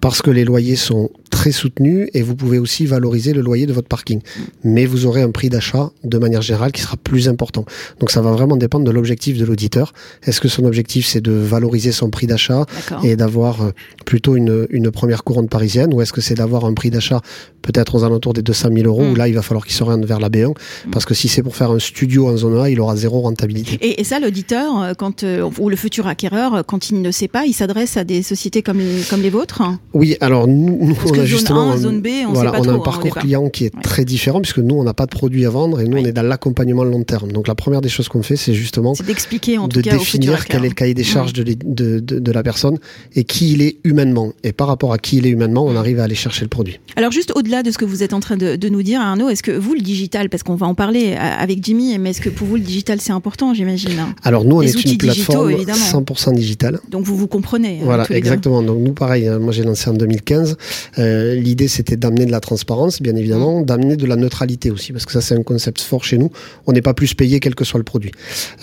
parce 0.00 0.22
que 0.22 0.30
les 0.30 0.44
loyers 0.44 0.76
sont 0.76 1.10
très 1.30 1.52
soutenus 1.52 2.08
et 2.14 2.22
vous 2.22 2.34
pouvez 2.34 2.58
aussi 2.58 2.86
valoriser 2.86 3.32
le 3.32 3.40
loyer 3.40 3.66
de 3.66 3.72
votre 3.72 3.88
parking. 3.88 4.20
Mais 4.64 4.86
vous 4.86 5.06
aurez 5.06 5.22
un 5.22 5.30
prix 5.30 5.48
d'achat 5.48 5.90
de 6.04 6.18
manière 6.18 6.42
générale 6.42 6.72
qui 6.72 6.82
sera 6.82 6.96
plus 6.96 7.28
important. 7.28 7.64
Donc 8.00 8.10
ça 8.10 8.20
va 8.20 8.30
vraiment 8.32 8.56
dépendre 8.56 8.84
de 8.84 8.90
l'objectif 8.90 9.38
de 9.38 9.44
l'auditeur. 9.44 9.92
Est-ce 10.24 10.40
que 10.40 10.48
son 10.48 10.64
objectif 10.64 11.06
c'est 11.06 11.20
de 11.20 11.32
valoriser 11.32 11.57
son 11.92 12.10
prix 12.10 12.26
d'achat 12.26 12.66
et 13.02 13.16
d'avoir 13.16 13.62
euh, 13.62 13.70
plutôt 14.04 14.36
une, 14.36 14.66
une 14.70 14.90
première 14.90 15.24
couronne 15.24 15.48
parisienne 15.48 15.92
ou 15.94 16.02
est-ce 16.02 16.12
que 16.12 16.20
c'est 16.20 16.34
d'avoir 16.34 16.64
un 16.64 16.74
prix 16.74 16.90
d'achat 16.90 17.20
peut-être 17.62 17.94
aux 17.94 18.04
alentours 18.04 18.34
des 18.34 18.42
200 18.42 18.70
000 18.72 18.86
euros 18.86 19.02
où 19.02 19.12
mm. 19.12 19.16
là 19.16 19.28
il 19.28 19.34
va 19.34 19.42
falloir 19.42 19.64
qu'il 19.64 19.74
s'oriente 19.74 20.04
vers 20.04 20.20
la 20.20 20.28
B1 20.28 20.48
mm. 20.48 20.90
parce 20.90 21.04
que 21.04 21.14
si 21.14 21.28
c'est 21.28 21.42
pour 21.42 21.56
faire 21.56 21.70
un 21.70 21.78
studio 21.78 22.28
en 22.28 22.36
zone 22.36 22.58
A 22.60 22.70
il 22.70 22.80
aura 22.80 22.96
zéro 22.96 23.20
rentabilité. 23.20 23.78
Et, 23.80 24.04
ça 24.04 24.20
l'auditeur 24.20 24.82
euh, 24.82 24.92
quand 24.94 25.22
euh, 25.22 25.48
ou 25.58 25.68
le 25.68 25.76
futur 25.76 26.06
acquéreur 26.06 26.64
quand 26.66 26.90
il 26.90 27.02
ne 27.02 27.10
sait 27.10 27.28
pas 27.28 27.44
il 27.46 27.52
s'adresse 27.52 27.96
à 27.96 28.04
des 28.04 28.22
sociétés 28.22 28.62
comme, 28.62 28.80
comme 29.10 29.22
les 29.22 29.30
vôtres 29.30 29.62
oui, 29.94 30.16
alors 30.20 30.46
nous, 30.46 30.96
on 31.06 31.18
a 31.18 31.24
justement 31.24 31.76
zone 31.76 32.00
B, 32.00 32.08
on, 32.28 32.32
voilà, 32.32 32.52
on 32.58 32.68
a 32.68 32.72
un 32.72 32.78
parcours 32.78 33.14
client 33.14 33.48
qui 33.48 33.64
est 33.64 33.82
très 33.82 34.04
différent 34.04 34.40
puisque 34.40 34.58
nous, 34.58 34.76
on 34.76 34.84
n'a 34.84 34.94
pas 34.94 35.06
de 35.06 35.10
produit 35.10 35.46
à 35.46 35.50
vendre 35.50 35.80
et 35.80 35.84
nous, 35.84 35.98
on 35.98 36.04
est 36.04 36.12
dans 36.12 36.22
l'accompagnement 36.22 36.84
long 36.84 37.02
terme. 37.02 37.32
Donc 37.32 37.48
la 37.48 37.54
première 37.54 37.80
des 37.80 37.88
choses 37.88 38.08
qu'on 38.08 38.22
fait, 38.22 38.36
c'est 38.36 38.54
justement 38.54 38.92
d'expliquer 39.06 39.58
en 39.58 39.68
de 39.68 39.80
tout 39.80 39.88
définir 39.88 40.44
quel 40.44 40.64
est 40.64 40.68
le 40.68 40.74
cahier 40.74 40.94
des 40.94 41.04
charges 41.04 41.32
de, 41.32 41.47
de, 41.56 42.00
de, 42.00 42.32
la 42.32 42.42
personne 42.42 42.78
et 43.14 43.24
qui 43.24 43.52
il 43.52 43.62
est 43.62 43.78
humainement. 43.84 44.32
Et 44.44 44.52
par 44.52 44.66
rapport 44.66 44.92
à 44.92 44.98
qui 44.98 45.18
il 45.18 45.26
est 45.26 45.30
humainement, 45.30 45.64
on 45.64 45.76
arrive 45.76 46.00
à 46.00 46.04
aller 46.04 46.14
chercher 46.14 46.42
le 46.42 46.48
produit. 46.48 46.78
Alors 46.96 47.12
juste 47.12 47.32
au-delà 47.34 47.62
de 47.62 47.70
ce 47.70 47.78
que 47.78 47.84
vous 47.84 48.02
êtes 48.02 48.12
en 48.12 48.20
train 48.20 48.36
de, 48.36 48.68
nous 48.68 48.82
dire, 48.82 49.00
Arnaud, 49.00 49.28
est-ce 49.28 49.42
que 49.42 49.52
vous, 49.52 49.74
le 49.74 49.80
digital, 49.80 50.28
parce 50.28 50.42
qu'on 50.42 50.56
va 50.56 50.66
en 50.66 50.74
parler 50.74 51.14
avec 51.14 51.64
Jimmy, 51.64 51.98
mais 51.98 52.10
est-ce 52.10 52.20
que 52.20 52.28
pour 52.28 52.46
vous, 52.46 52.56
le 52.56 52.62
digital, 52.62 53.00
c'est 53.00 53.12
important, 53.12 53.54
j'imagine 53.54 53.98
hein 53.98 54.14
Alors 54.22 54.44
nous, 54.44 54.56
on 54.56 54.62
est 54.62 54.84
une 54.84 54.98
plateforme 54.98 55.52
100% 55.52 56.34
digitale. 56.34 56.80
Donc 56.90 57.04
vous 57.04 57.16
vous 57.16 57.28
comprenez. 57.28 57.78
Hein, 57.80 57.84
voilà, 57.84 58.06
exactement. 58.10 58.62
Donc 58.62 58.78
nous, 58.80 58.92
pareil, 58.92 59.26
hein, 59.26 59.38
moi 59.38 59.52
j'ai 59.52 59.62
lancé 59.62 59.90
en 59.90 59.94
2015. 59.94 60.56
Euh, 60.98 61.34
l'idée, 61.34 61.68
c'était 61.68 61.96
d'amener 61.96 62.26
de 62.26 62.30
la 62.30 62.40
transparence, 62.40 63.00
bien 63.02 63.16
évidemment, 63.16 63.60
mm. 63.60 63.64
d'amener 63.66 63.96
de 63.96 64.06
la 64.06 64.16
neutralité 64.16 64.70
aussi, 64.70 64.92
parce 64.92 65.06
que 65.06 65.12
ça, 65.12 65.20
c'est 65.20 65.34
un 65.34 65.42
concept 65.42 65.80
fort 65.80 66.04
chez 66.04 66.18
nous. 66.18 66.30
On 66.66 66.72
n'est 66.72 66.82
pas 66.82 66.94
plus 66.94 67.14
payé 67.14 67.40
quel 67.40 67.54
que 67.54 67.64
soit 67.64 67.78
le 67.78 67.84
produit. 67.84 68.12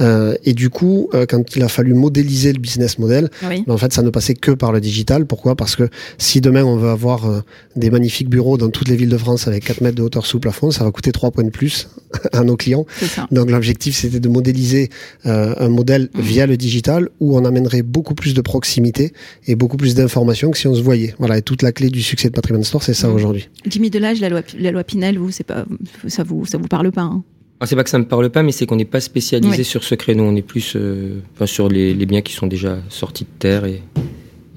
Euh, 0.02 0.36
et 0.44 0.54
du 0.54 0.70
coup, 0.70 1.10
euh, 1.14 1.26
quand 1.28 1.56
il 1.56 1.64
a 1.64 1.70
fallu 1.70 1.94
modéliser 1.94 2.54
le 2.54 2.60
business 2.60 2.75
model, 3.00 3.30
ben, 3.42 3.64
en 3.68 3.78
fait, 3.78 3.94
ça 3.94 4.02
ne 4.02 4.10
passait 4.10 4.34
que 4.34 4.52
par 4.52 4.72
le 4.72 4.82
digital. 4.82 5.26
Pourquoi? 5.26 5.56
Parce 5.56 5.76
que 5.76 5.90
si 6.18 6.42
demain 6.42 6.64
on 6.64 6.78
veut 6.78 6.90
avoir 6.90 7.44
des 7.76 7.90
magnifiques 7.90 8.30
bureaux 8.30 8.58
dans 8.58 8.70
toutes 8.70 8.88
les 8.88 8.96
villes 8.96 9.10
de 9.10 9.18
France 9.18 9.48
avec 9.48 9.66
4 9.66 9.82
mètres 9.82 9.96
de 9.96 10.04
hauteur 10.04 10.26
sous 10.26 10.40
plafond, 10.40 10.72
ça 10.72 10.84
va 10.84 10.92
coûter 10.92 11.12
3 11.12 11.32
points 11.32 11.44
de 11.44 11.50
plus 11.50 11.90
à 12.34 12.44
nos 12.44 12.56
clients. 12.56 12.86
Donc 13.32 13.50
l'objectif, 13.50 13.96
c'était 13.96 14.20
de 14.20 14.30
modéliser 14.30 14.90
un 15.24 15.70
modèle 15.70 16.10
mm. 16.14 16.22
via 16.22 16.46
le 16.46 16.58
digital 16.58 17.10
où 17.20 17.38
on 17.38 17.46
amènerait 17.46 17.82
beaucoup 17.82 18.16
plus 18.16 18.34
de 18.34 18.42
proximité 18.42 19.14
et 19.48 19.56
beaucoup 19.56 19.78
plus 19.78 19.96
d'informations 19.96 20.52
que 20.52 20.58
si 20.58 20.68
on 20.68 20.76
se 20.76 20.82
voyait. 20.82 21.16
Voilà, 21.20 21.38
et 21.38 21.42
toute 21.42 21.62
la 21.62 21.72
clé 21.72 21.90
du 21.90 22.02
succès 22.02 22.30
de 22.30 22.34
Patrimoine 22.34 22.64
Store, 22.64 22.84
c'est 22.84 22.94
ça 22.94 23.08
mmh. 23.08 23.14
aujourd'hui. 23.14 23.50
Jimmy 23.68 23.90
Delage, 23.90 24.20
la 24.20 24.30
loi, 24.30 24.42
la 24.58 24.72
loi 24.72 24.84
Pinel, 24.84 25.18
vous, 25.18 25.32
c'est 25.32 25.44
pas, 25.44 25.66
ça 26.08 26.24
vous, 26.24 26.46
ça 26.46 26.58
vous 26.58 26.68
parle 26.68 26.92
pas 26.92 27.02
hein? 27.02 27.24
Ah, 27.60 27.66
c'est 27.66 27.76
pas 27.76 27.84
que 27.84 27.90
ça 27.90 28.00
me 28.00 28.06
parle 28.06 28.30
pas, 28.30 28.44
mais 28.44 28.52
c'est 28.52 28.66
qu'on 28.66 28.76
n'est 28.76 28.84
pas 28.86 29.00
spécialisé 29.00 29.64
sur 29.64 29.84
ce 29.84 29.96
créneau. 29.96 30.24
On 30.24 30.36
est 30.36 30.42
plus 30.42 30.74
euh, 30.76 31.22
sur 31.46 31.70
les, 31.70 31.94
biens 32.06 32.22
qui 32.22 32.34
sont 32.34 32.48
déjà 32.48 32.80
sortis 32.90 33.24
de 33.24 33.30
terre 33.40 33.66
et, 33.66 33.82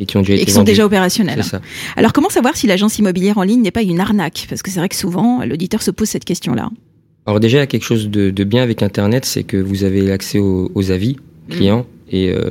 et 0.01 0.07
qui 0.07 0.17
ont 0.17 0.21
déjà 0.21 0.35
et 0.35 0.45
qui 0.45 0.51
sont 0.51 0.65
déjà 0.65 0.85
opérationnels. 0.85 1.45
Ça. 1.45 1.61
Alors 1.97 2.13
comment 2.13 2.29
savoir 2.29 2.57
si 2.57 2.67
l'agence 2.67 2.99
immobilière 2.99 3.39
en 3.39 3.45
ligne 3.45 3.63
n'est 3.63 3.71
pas 3.71 3.83
une 3.83 4.01
arnaque? 4.01 4.47
Parce 4.49 4.63
que 4.63 4.71
c'est 4.71 4.81
vrai 4.81 4.89
que 4.89 4.97
souvent 4.97 5.45
l'auditeur 5.45 5.83
se 5.83 5.93
pose 5.93 6.09
cette 6.09 6.25
question-là. 6.25 6.71
Alors 7.27 7.41
déjà, 7.41 7.59
il 7.59 7.61
y 7.61 7.65
a 7.65 7.67
quelque 7.67 7.85
chose 7.85 8.09
de, 8.09 8.45
bien 8.45 8.63
avec 8.63 8.83
Internet, 8.83 9.25
c'est 9.25 9.45
que 9.45 9.59
vous 9.59 9.85
avez 9.85 10.11
accès 10.11 10.39
aux, 10.39 10.91
avis 10.91 11.17
clients 11.51 11.87
et 12.11 12.31
euh, 12.33 12.51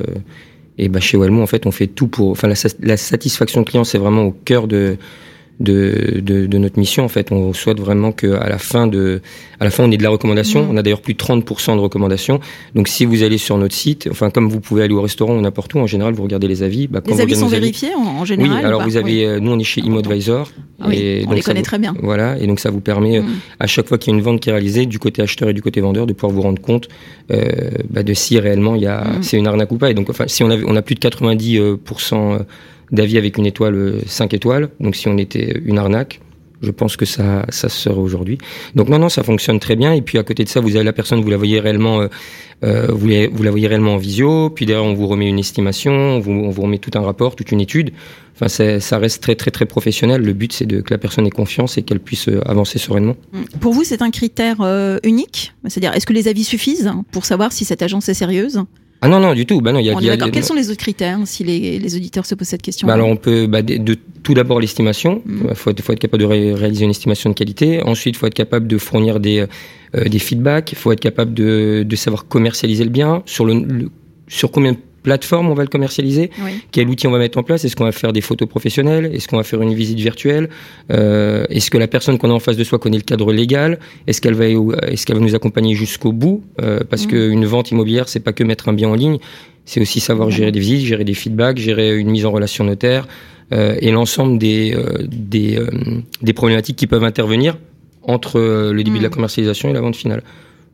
et 0.80 0.88
bah, 0.88 1.00
chez 1.00 1.16
Walmo, 1.16 1.42
en 1.42 1.46
fait, 1.46 1.66
on 1.66 1.72
fait 1.72 1.88
tout 1.88 2.06
pour. 2.06 2.30
Enfin, 2.30 2.46
la, 2.46 2.54
la 2.80 2.96
satisfaction 2.96 3.64
client, 3.64 3.82
c'est 3.82 3.98
vraiment 3.98 4.22
au 4.22 4.30
cœur 4.30 4.68
de, 4.68 4.96
de, 5.60 6.20
de, 6.20 6.46
de, 6.46 6.58
notre 6.58 6.78
mission. 6.78 7.04
En 7.04 7.08
fait, 7.08 7.32
on 7.32 7.52
souhaite 7.52 7.80
vraiment 7.80 8.12
qu'à 8.12 8.48
la 8.48 8.58
fin 8.58 8.86
de, 8.86 9.20
à 9.60 9.64
la 9.64 9.70
fin, 9.70 9.84
on 9.84 9.90
ait 9.90 9.96
de 9.96 10.02
la 10.02 10.10
recommandation. 10.10 10.64
Mmh. 10.64 10.70
On 10.70 10.76
a 10.76 10.82
d'ailleurs 10.82 11.00
plus 11.00 11.14
de 11.14 11.18
30% 11.18 11.74
de 11.74 11.80
recommandations. 11.80 12.40
Donc, 12.74 12.88
si 12.88 13.04
vous 13.04 13.22
allez 13.22 13.38
sur 13.38 13.58
notre 13.58 13.74
site, 13.74 14.08
enfin, 14.10 14.30
comme 14.30 14.48
vous 14.48 14.60
pouvez 14.60 14.84
aller 14.84 14.94
au 14.94 15.02
restaurant 15.02 15.36
ou 15.36 15.40
n'importe 15.40 15.74
où, 15.74 15.78
en 15.78 15.86
général, 15.86 16.14
vous 16.14 16.22
regardez 16.22 16.46
les 16.46 16.62
avis. 16.62 16.86
Bah, 16.86 17.00
les 17.06 17.20
avis 17.20 17.34
sont 17.34 17.48
vérifiés 17.48 17.94
en, 17.94 18.24
général. 18.24 18.58
Oui, 18.58 18.64
alors 18.64 18.82
vous 18.82 18.96
avez, 18.96 19.24
euh, 19.24 19.40
nous, 19.40 19.50
on 19.50 19.58
est 19.58 19.64
chez 19.64 19.80
ImoAdvisor. 19.80 20.50
Ah 20.80 20.88
et 20.92 21.24
on 21.26 21.32
les 21.32 21.42
connaît 21.42 21.62
très 21.62 21.78
bien. 21.78 21.94
Voilà, 22.00 22.38
et 22.38 22.46
donc 22.46 22.60
ça 22.60 22.70
vous 22.70 22.80
permet, 22.80 23.20
mmh. 23.20 23.26
à 23.58 23.66
chaque 23.66 23.88
fois 23.88 23.98
qu'il 23.98 24.12
y 24.12 24.16
a 24.16 24.18
une 24.18 24.24
vente 24.24 24.40
qui 24.40 24.50
est 24.50 24.52
réalisée, 24.52 24.86
du 24.86 25.00
côté 25.00 25.22
acheteur 25.22 25.48
et 25.48 25.52
du 25.52 25.62
côté 25.62 25.80
vendeur, 25.80 26.06
de 26.06 26.12
pouvoir 26.12 26.32
vous 26.32 26.42
rendre 26.42 26.62
compte 26.62 26.88
euh, 27.32 27.70
bah, 27.90 28.04
de 28.04 28.14
si 28.14 28.38
réellement 28.38 28.76
il 28.76 28.82
y 28.82 28.86
a, 28.86 29.02
mmh. 29.02 29.22
c'est 29.22 29.38
une 29.38 29.48
arnaque 29.48 29.72
ou 29.72 29.76
pas. 29.76 29.90
Et 29.90 29.94
donc, 29.94 30.08
enfin, 30.08 30.24
si 30.28 30.44
on 30.44 30.50
a, 30.50 30.56
on 30.66 30.76
a 30.76 30.82
plus 30.82 30.94
de 30.94 31.00
90% 31.00 32.38
d'avis 32.92 33.18
avec 33.18 33.38
une 33.38 33.46
étoile 33.46 34.00
5 34.06 34.34
étoiles. 34.34 34.68
Donc 34.80 34.96
si 34.96 35.08
on 35.08 35.18
était 35.18 35.60
une 35.64 35.78
arnaque, 35.78 36.20
je 36.62 36.70
pense 36.70 36.96
que 36.96 37.04
ça, 37.04 37.46
ça 37.50 37.68
serait 37.68 37.94
aujourd'hui. 37.96 38.38
Donc 38.74 38.88
non, 38.88 38.98
non, 38.98 39.08
ça 39.08 39.22
fonctionne 39.22 39.60
très 39.60 39.76
bien. 39.76 39.92
Et 39.92 40.02
puis 40.02 40.18
à 40.18 40.22
côté 40.22 40.44
de 40.44 40.48
ça, 40.48 40.60
vous 40.60 40.74
avez 40.76 40.84
la 40.84 40.92
personne, 40.92 41.20
vous 41.20 41.30
la 41.30 41.36
voyez 41.36 41.60
réellement, 41.60 42.00
euh, 42.00 42.08
euh 42.64 42.88
vous, 42.90 43.06
la, 43.06 43.50
voyez 43.50 43.68
réellement 43.68 43.94
en 43.94 43.98
visio. 43.98 44.50
Puis 44.50 44.66
derrière, 44.66 44.84
on 44.84 44.94
vous 44.94 45.06
remet 45.06 45.28
une 45.28 45.38
estimation, 45.38 45.92
on 45.92 46.20
vous, 46.20 46.62
remet 46.62 46.78
tout 46.78 46.90
un 46.94 47.00
rapport, 47.00 47.36
toute 47.36 47.52
une 47.52 47.60
étude. 47.60 47.92
Enfin, 48.34 48.48
ça 48.48 48.98
reste 48.98 49.22
très 49.22 49.34
très 49.34 49.50
très 49.50 49.66
professionnel. 49.66 50.22
Le 50.22 50.32
but, 50.32 50.52
c'est 50.52 50.66
que 50.66 50.90
la 50.90 50.98
personne 50.98 51.26
ait 51.26 51.30
confiance 51.30 51.76
et 51.76 51.82
qu'elle 51.82 52.00
puisse 52.00 52.28
euh, 52.28 52.40
avancer 52.48 52.78
sereinement. 52.78 53.16
Pour 53.60 53.72
vous, 53.72 53.84
c'est 53.84 54.02
un 54.02 54.10
critère 54.10 54.58
euh, 54.60 54.98
unique? 55.02 55.54
C'est-à-dire, 55.66 55.92
est-ce 55.94 56.06
que 56.06 56.12
les 56.12 56.28
avis 56.28 56.44
suffisent 56.44 56.92
pour 57.10 57.24
savoir 57.24 57.52
si 57.52 57.64
cette 57.64 57.82
agence 57.82 58.08
est 58.08 58.14
sérieuse? 58.14 58.62
Ah 59.00 59.08
non, 59.08 59.20
non, 59.20 59.32
du 59.32 59.46
tout. 59.46 59.60
Bah 59.60 59.70
non, 59.72 59.78
il 59.78 59.86
y 59.86 59.90
a, 59.90 59.94
On 59.94 60.00
il 60.00 60.04
est 60.04 60.06
y 60.08 60.10
a- 60.10 60.16
d'accord. 60.16 60.32
Quels 60.32 60.42
sont 60.44 60.54
les 60.54 60.70
autres 60.70 60.80
critères 60.80 61.18
si 61.24 61.44
les, 61.44 61.78
les 61.78 61.94
auditeurs 61.96 62.26
se 62.26 62.34
posent 62.34 62.48
cette 62.48 62.62
question 62.62 62.86
Bah 62.88 62.94
alors 62.94 63.08
on 63.08 63.16
peut 63.16 63.46
bah, 63.46 63.62
de, 63.62 63.76
de- 63.76 63.96
tout 64.24 64.34
d'abord 64.34 64.58
l'estimation. 64.60 65.22
Il 65.48 65.54
faut, 65.54 65.70
être- 65.70 65.82
faut 65.82 65.92
être 65.92 66.00
capable 66.00 66.22
de 66.22 66.26
ré- 66.28 66.52
réaliser 66.54 66.84
une 66.84 66.90
estimation 66.90 67.30
de 67.30 67.34
qualité. 67.34 67.80
Ensuite, 67.84 68.16
il 68.16 68.18
faut 68.18 68.26
être 68.26 68.34
capable 68.34 68.66
de 68.66 68.76
fournir 68.76 69.20
des, 69.20 69.46
euh, 69.94 70.04
des 70.08 70.18
feedbacks. 70.18 70.72
Il 70.72 70.78
faut 70.78 70.90
être 70.90 71.00
capable 71.00 71.32
de, 71.32 71.84
de 71.88 71.96
savoir 71.96 72.26
commercialiser 72.26 72.82
le 72.84 72.90
bien. 72.90 73.22
Sur, 73.24 73.44
le, 73.44 73.54
le- 73.60 73.88
sur 74.26 74.50
combien 74.50 74.72
de 74.72 74.78
plateformes 75.02 75.48
on 75.48 75.54
va 75.54 75.62
le 75.62 75.68
commercialiser 75.68 76.30
Oui. 76.44 76.52
Quel 76.72 76.88
outil 76.88 77.06
on 77.06 77.10
va 77.10 77.18
mettre 77.18 77.38
en 77.38 77.42
place 77.42 77.64
Est-ce 77.64 77.76
qu'on 77.76 77.84
va 77.84 77.92
faire 77.92 78.12
des 78.12 78.20
photos 78.20 78.48
professionnelles 78.48 79.10
Est-ce 79.14 79.28
qu'on 79.28 79.36
va 79.36 79.42
faire 79.44 79.62
une 79.62 79.74
visite 79.74 79.98
virtuelle 79.98 80.48
Euh, 80.90 81.44
Est-ce 81.50 81.70
que 81.70 81.78
la 81.78 81.88
personne 81.88 82.18
qu'on 82.18 82.30
a 82.30 82.34
en 82.34 82.40
face 82.40 82.56
de 82.56 82.64
soi 82.64 82.78
connaît 82.78 82.96
le 82.98 83.02
cadre 83.02 83.32
légal 83.32 83.78
Est-ce 84.06 84.20
qu'elle 84.20 84.34
va, 84.34 84.46
qu'elle 84.46 85.16
va 85.16 85.20
nous 85.22 85.34
accompagner 85.34 85.74
jusqu'au 85.74 86.12
bout 86.12 86.42
Euh, 86.62 86.80
Parce 86.88 87.04
Mm. 87.06 87.08
qu'une 87.10 87.44
vente 87.46 87.70
immobilière, 87.70 88.08
c'est 88.08 88.20
pas 88.20 88.32
que 88.32 88.44
mettre 88.44 88.68
un 88.68 88.72
bien 88.72 88.88
en 88.88 88.94
ligne. 88.94 89.18
C'est 89.64 89.80
aussi 89.80 90.00
savoir 90.00 90.30
gérer 90.30 90.50
des 90.52 90.60
visites, 90.60 90.86
gérer 90.86 91.04
des 91.04 91.14
feedbacks, 91.14 91.58
gérer 91.58 91.96
une 91.98 92.10
mise 92.10 92.24
en 92.26 92.30
relation 92.30 92.64
notaire 92.64 93.06
euh, 93.52 93.76
et 93.80 93.90
l'ensemble 93.90 94.38
des, 94.38 94.74
des, 95.06 95.58
des 96.22 96.32
problématiques 96.32 96.76
qui 96.76 96.86
peuvent 96.86 97.04
intervenir 97.04 97.56
entre 98.02 98.38
le 98.72 98.82
début 98.82 98.98
de 98.98 99.02
la 99.02 99.08
Mm. 99.08 99.12
commercialisation 99.12 99.68
et 99.68 99.72
la 99.72 99.80
vente 99.80 99.96
finale. 99.96 100.22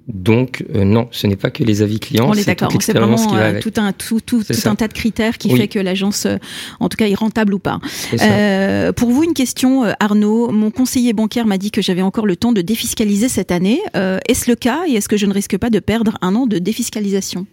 Donc 0.06 0.64
euh, 0.74 0.84
non, 0.84 1.08
ce 1.12 1.26
n'est 1.26 1.36
pas 1.36 1.50
que 1.50 1.64
les 1.64 1.80
avis 1.80 1.98
clients, 1.98 2.28
On 2.28 2.34
est 2.34 2.40
c'est 2.40 2.46
d'accord. 2.46 2.68
toute 2.68 2.82
C'est 2.82 2.92
l'expérience 2.92 3.20
vraiment 3.22 3.32
qui 3.32 3.38
va 3.38 3.46
euh, 3.46 3.50
avec. 3.50 3.62
tout 3.62 3.72
un 3.80 3.92
tout, 3.92 4.20
tout, 4.20 4.44
tout 4.44 4.68
un 4.68 4.74
tas 4.74 4.86
de 4.88 4.92
critères 4.92 5.38
qui 5.38 5.48
Oui. 5.50 5.58
fait 5.60 5.68
que 5.68 5.78
l'agence, 5.78 6.26
euh, 6.26 6.36
en 6.78 6.90
tout 6.90 6.96
cas, 6.96 7.06
est 7.06 7.14
rentable 7.14 7.54
ou 7.54 7.58
pas. 7.58 7.78
Euh, 8.20 8.92
pour 8.92 9.10
vous, 9.10 9.22
une 9.24 9.32
question, 9.32 9.84
Arnaud. 10.00 10.50
Mon 10.50 10.70
conseiller 10.70 11.14
bancaire 11.14 11.46
m'a 11.46 11.56
dit 11.56 11.70
que 11.70 11.80
j'avais 11.80 12.02
encore 12.02 12.26
le 12.26 12.36
temps 12.36 12.52
de 12.52 12.60
défiscaliser 12.60 13.28
cette 13.30 13.50
année. 13.50 13.80
Euh, 13.96 14.18
est-ce 14.28 14.50
le 14.50 14.56
cas 14.56 14.80
et 14.86 14.92
est-ce 14.92 15.08
que 15.08 15.16
je 15.16 15.24
ne 15.24 15.32
risque 15.32 15.56
pas 15.56 15.70
de 15.70 15.78
perdre 15.78 16.18
un 16.20 16.34
an 16.34 16.46
de 16.46 16.58
défiscalisation? 16.58 17.46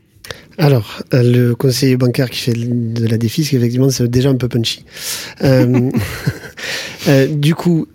Alors, 0.58 1.02
euh, 1.14 1.24
le 1.24 1.56
conseiller 1.56 1.98
bancaire 1.98 2.30
qui 2.30 2.40
fait 2.40 2.54
de 2.54 3.08
la 3.08 3.18
défisque, 3.18 3.54
effectivement, 3.54 3.90
c'est 3.90 4.08
déjà 4.10 4.30
un 4.30 4.36
peu 4.36 4.48
punchy. 4.50 4.86
Euh, 5.42 5.90
euh, 7.08 7.28
du 7.28 7.56
coup, 7.56 7.88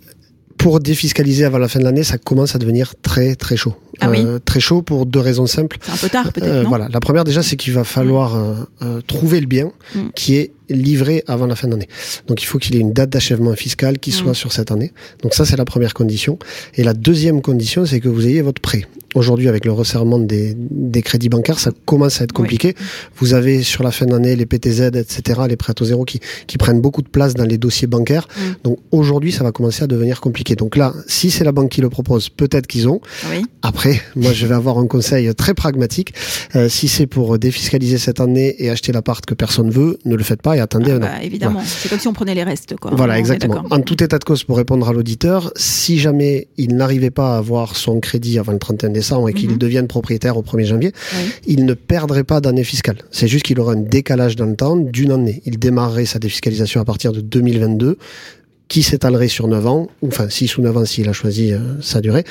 pour 0.67 0.81
défiscaliser 0.81 1.45
avant 1.45 1.59
la 1.59 1.69
fin 1.69 1.79
de 1.79 1.85
l'année, 1.85 2.03
ça 2.03 2.19
commence 2.19 2.57
à 2.57 2.59
devenir 2.59 2.95
très 3.01 3.37
très 3.37 3.57
chaud. 3.57 3.77
Ah 4.01 4.11
oui 4.11 4.19
Euh, 4.19 4.41
très 4.45 4.59
chaud 4.59 4.83
pour 4.83 5.07
deux 5.07 5.21
raisons 5.21 5.47
simples. 5.47 5.77
C'est 5.81 5.93
un 5.93 5.97
peu 5.97 6.09
tard, 6.09 6.33
peut-être, 6.33 6.45
Euh, 6.53 6.65
voilà. 6.67 6.89
La 6.93 6.99
première 6.99 7.23
déjà, 7.23 7.41
c'est 7.45 7.55
qu'il 7.55 7.73
va 7.73 7.85
falloir 7.85 8.35
euh, 8.35 8.55
euh, 8.83 9.01
trouver 9.07 9.39
le 9.41 9.47
bien 9.47 9.71
Mm. 9.95 10.01
qui 10.17 10.35
est 10.35 10.51
livré 10.69 11.23
avant 11.27 11.47
la 11.47 11.57
fin 11.57 11.69
d'année. 11.69 11.89
Donc 12.27 12.43
il 12.43 12.47
faut 12.47 12.59
qu'il 12.59 12.75
ait 12.77 12.81
une 12.81 12.93
date 12.93 13.11
d'achèvement 13.11 13.55
fiscal 13.55 13.99
qui 13.99 14.11
Mm. 14.11 14.15
soit 14.15 14.35
sur 14.35 14.53
cette 14.53 14.71
année. 14.71 14.93
Donc 15.23 15.35
ça, 15.35 15.45
c'est 15.45 15.57
la 15.57 15.65
première 15.65 15.95
condition. 15.95 16.39
Et 16.75 16.83
la 16.85 16.95
deuxième 16.95 17.43
condition, 17.43 17.87
c'est 17.87 18.01
que 18.01 18.09
vous 18.09 18.27
ayez 18.27 18.43
votre 18.43 18.61
prêt. 18.61 18.87
Aujourd'hui, 19.15 19.49
avec 19.49 19.65
le 19.65 19.73
resserrement 19.73 20.19
des, 20.19 20.55
des 20.59 21.01
crédits 21.01 21.31
bancaires, 21.31 21.59
ça 21.59 21.71
commence 21.87 22.21
à 22.21 22.25
être 22.25 22.33
compliqué. 22.33 22.75
Vous 23.17 23.33
avez 23.33 23.63
sur 23.63 23.83
la 23.83 23.91
fin 23.91 24.05
d'année 24.05 24.37
les 24.37 24.45
PTZ, 24.45 24.91
etc., 24.95 25.41
les 25.49 25.57
prêts 25.57 25.71
à 25.71 25.75
taux 25.75 25.87
zéro 25.87 26.05
qui, 26.05 26.21
qui 26.47 26.59
prennent 26.59 26.83
beaucoup 26.83 27.01
de 27.01 27.09
place 27.09 27.33
dans 27.33 27.45
les 27.47 27.57
dossiers 27.57 27.87
bancaires. 27.87 28.29
Mm. 28.29 28.41
Donc 28.65 28.79
aujourd'hui, 28.91 29.33
ça 29.33 29.43
va 29.43 29.53
commencer 29.53 29.85
à 29.85 29.87
devenir 29.87 30.21
compliqué. 30.21 30.55
Donc 30.55 30.77
là, 30.77 30.93
si 31.07 31.31
c'est 31.31 31.45
la 31.45 31.53
banque 31.53 31.71
qui 31.71 31.81
le 31.81 31.89
propose, 31.89 32.29
peut-être 32.29 32.67
qu'ils 32.67 32.89
ont. 32.89 33.01
Oui. 33.31 33.43
Après, 33.63 34.03
moi, 34.17 34.33
je 34.35 34.47
vais 34.47 34.55
avoir 34.55 34.79
un 34.79 34.87
conseil 34.87 35.35
très 35.35 35.55
pragmatique. 35.55 36.13
Euh, 36.55 36.69
si 36.69 36.87
c'est 36.87 37.07
pour 37.07 37.39
défiscaliser 37.39 37.97
cette 37.97 38.21
année 38.21 38.55
et 38.59 38.69
acheter 38.69 38.93
l'appart 38.93 39.25
que 39.25 39.35
personne 39.35 39.71
veut, 39.71 39.99
ne 40.05 40.15
le 40.15 40.25
faites 40.25 40.43
pas 40.43 40.56
et 40.57 40.61
attendez 40.61 40.91
Ah 40.91 40.95
un 40.95 40.97
an. 40.99 41.01
bah, 41.01 41.23
évidemment. 41.23 41.61
C'est 41.65 41.89
comme 41.89 41.99
si 41.99 42.09
on 42.09 42.13
prenait 42.13 42.35
les 42.35 42.43
restes, 42.43 42.75
quoi. 42.77 42.91
Voilà, 42.95 43.15
On 43.15 43.17
exactement. 43.17 43.63
En 43.71 43.81
tout 43.81 44.03
état 44.03 44.19
de 44.19 44.25
cause, 44.25 44.45
pour 44.45 44.57
répondre 44.57 44.89
à 44.89 44.93
l'auditeur, 44.93 45.53
si 45.57 45.99
jamais 45.99 46.49
il 46.57 46.75
n'arrivait 46.77 47.11
pas 47.11 47.35
à 47.35 47.39
avoir 47.39 47.77
son 47.77 48.01
crédit 48.01 48.39
avant 48.39 48.53
le 48.53 48.59
31 48.59 48.91
décembre 48.91 49.29
et 49.29 49.33
qu'il 49.35 49.51
Mhm. 49.51 49.59
devienne 49.59 49.87
propriétaire 49.87 50.37
au 50.37 50.43
1er 50.43 50.65
janvier, 50.65 50.93
Oui. 51.15 51.31
il 51.47 51.65
ne 51.67 51.75
perdrait 51.75 52.25
pas 52.25 52.41
d'année 52.41 52.65
fiscale. 52.65 52.97
C'est 53.11 53.29
juste 53.29 53.45
qu'il 53.45 53.61
aura 53.61 53.73
un 53.73 53.77
décalage 53.81 54.37
dans 54.37 54.47
le 54.47 54.57
temps 54.57 54.77
d'une 54.77 55.13
année. 55.13 55.43
Il 55.47 55.59
démarrerait 55.59 56.07
sa 56.07 56.19
défiscalisation 56.19 56.81
à 56.81 56.85
partir 56.85 57.13
de 57.13 57.21
2022, 57.21 57.99
qui 58.69 58.83
s'étalerait 58.83 59.29
sur 59.29 59.47
9 59.47 59.67
ans, 59.67 59.89
ou 60.03 60.09
enfin 60.09 60.29
6 60.29 60.57
ou 60.59 60.63
9 60.63 60.77
ans 60.77 60.85
s'il 60.85 61.09
a 61.09 61.13
choisi 61.13 61.53
euh, 61.53 61.59
sa 61.81 62.01
durée, 62.01 62.25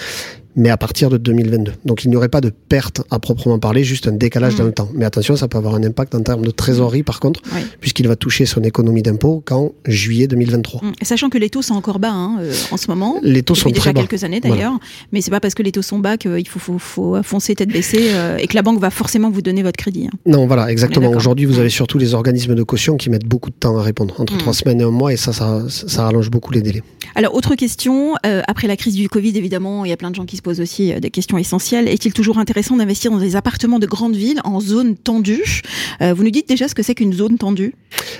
mais 0.55 0.69
à 0.69 0.77
partir 0.77 1.09
de 1.09 1.17
2022. 1.17 1.73
Donc 1.85 2.03
il 2.03 2.09
n'y 2.09 2.15
aurait 2.15 2.29
pas 2.29 2.41
de 2.41 2.49
perte 2.49 3.01
à 3.11 3.19
proprement 3.19 3.59
parler, 3.59 3.83
juste 3.83 4.07
un 4.07 4.11
décalage 4.11 4.53
Mhm. 4.53 4.59
dans 4.59 4.65
le 4.65 4.71
temps. 4.73 4.89
Mais 4.93 5.05
attention, 5.05 5.35
ça 5.35 5.47
peut 5.47 5.57
avoir 5.57 5.75
un 5.75 5.83
impact 5.83 6.15
en 6.15 6.21
termes 6.21 6.45
de 6.45 6.51
trésorerie 6.51 7.03
par 7.03 7.19
contre, 7.19 7.41
Oui. 7.53 7.61
puisqu'il 7.81 8.07
va 8.07 8.15
toucher 8.15 8.45
son 8.45 8.61
économie 8.63 9.01
d'impôt 9.01 9.41
qu'en 9.45 9.71
juillet 9.85 10.27
2023. 10.27 10.81
Mm. 10.83 10.93
Sachant 11.01 11.29
que 11.29 11.37
les 11.37 11.49
taux 11.49 11.61
sont 11.61 11.75
encore 11.75 11.99
bas 11.99 12.11
hein, 12.11 12.37
euh, 12.39 12.53
en 12.71 12.77
ce 12.77 12.87
moment. 12.89 13.19
Les 13.23 13.43
taux 13.43 13.55
sont 13.55 13.69
déjà 13.69 13.81
très 13.81 13.93
bas. 13.93 14.01
quelques 14.01 14.23
années 14.23 14.39
d'ailleurs, 14.39 14.77
mais 15.11 15.21
c'est 15.21 15.31
pas 15.31 15.39
parce 15.39 15.53
que 15.55 15.63
les 15.63 15.71
taux 15.71 15.81
sont 15.81 15.99
bas 15.99 16.17
qu'il 16.17 16.47
faut, 16.47 16.59
faut, 16.59 16.77
faut 16.79 17.23
foncer 17.23 17.55
tête 17.55 17.69
baissée 17.69 18.09
euh, 18.13 18.37
et 18.37 18.47
que 18.47 18.55
la 18.55 18.61
banque 18.61 18.79
va 18.79 18.89
forcément 18.89 19.29
vous 19.29 19.41
donner 19.41 19.63
votre 19.63 19.77
crédit. 19.77 20.07
hein. 20.07 20.17
Non, 20.25 20.47
voilà, 20.47 20.71
exactement. 20.71 21.09
Aujourd'hui, 21.11 21.45
vous 21.45 21.55
Mm. 21.57 21.59
avez 21.59 21.69
surtout 21.69 21.97
les 21.97 22.13
organismes 22.13 22.55
de 22.55 22.63
caution 22.63 22.97
qui 22.97 23.09
mettent 23.09 23.25
beaucoup 23.27 23.49
de 23.49 23.55
temps 23.55 23.77
à 23.77 23.81
répondre, 23.83 24.15
entre 24.19 24.33
Mm. 24.35 24.37
trois 24.37 24.53
semaines 24.53 24.81
et 24.81 24.83
un 24.83 24.91
mois, 24.91 25.11
et 25.13 25.17
ça, 25.17 25.33
ça, 25.33 25.63
ça 25.69 26.03
rallonge 26.03 26.29
beaucoup 26.29 26.51
les 26.53 26.61
délais. 26.61 26.83
Alors, 27.15 27.33
autre 27.35 27.55
question, 27.55 28.13
euh, 28.25 28.41
après 28.47 28.67
la 28.67 28.75
crise 28.77 28.95
du 28.95 29.09
Covid, 29.09 29.37
évidemment, 29.37 29.85
il 29.85 29.89
y 29.89 29.93
a 29.93 29.97
plein 29.97 30.09
de 30.11 30.15
gens 30.15 30.25
qui 30.25 30.37
se 30.37 30.41
posent 30.45 30.61
aussi 30.61 30.93
euh, 30.93 30.99
des 30.99 31.09
questions 31.09 31.39
essentielles. 31.39 31.87
Est-il 31.87 32.13
toujours 32.13 32.37
intéressant 32.37 32.77
d'investir 32.77 33.09
dans 33.09 33.17
des 33.17 33.35
appartements 33.35 33.79
de 33.79 33.87
grande 33.87 34.15
ville 34.15 34.41
en 34.43 34.59
zone 34.59 34.95
tendue? 34.95 35.63
Euh, 36.03 36.13
Vous 36.13 36.23
nous 36.23 36.29
dites 36.29 36.47
déjà 36.47 36.67
ce 36.67 36.75
que 36.75 36.83
c'est 36.83 36.93
qu'une 36.93 37.13
zone 37.13 37.39
tendue 37.39 37.73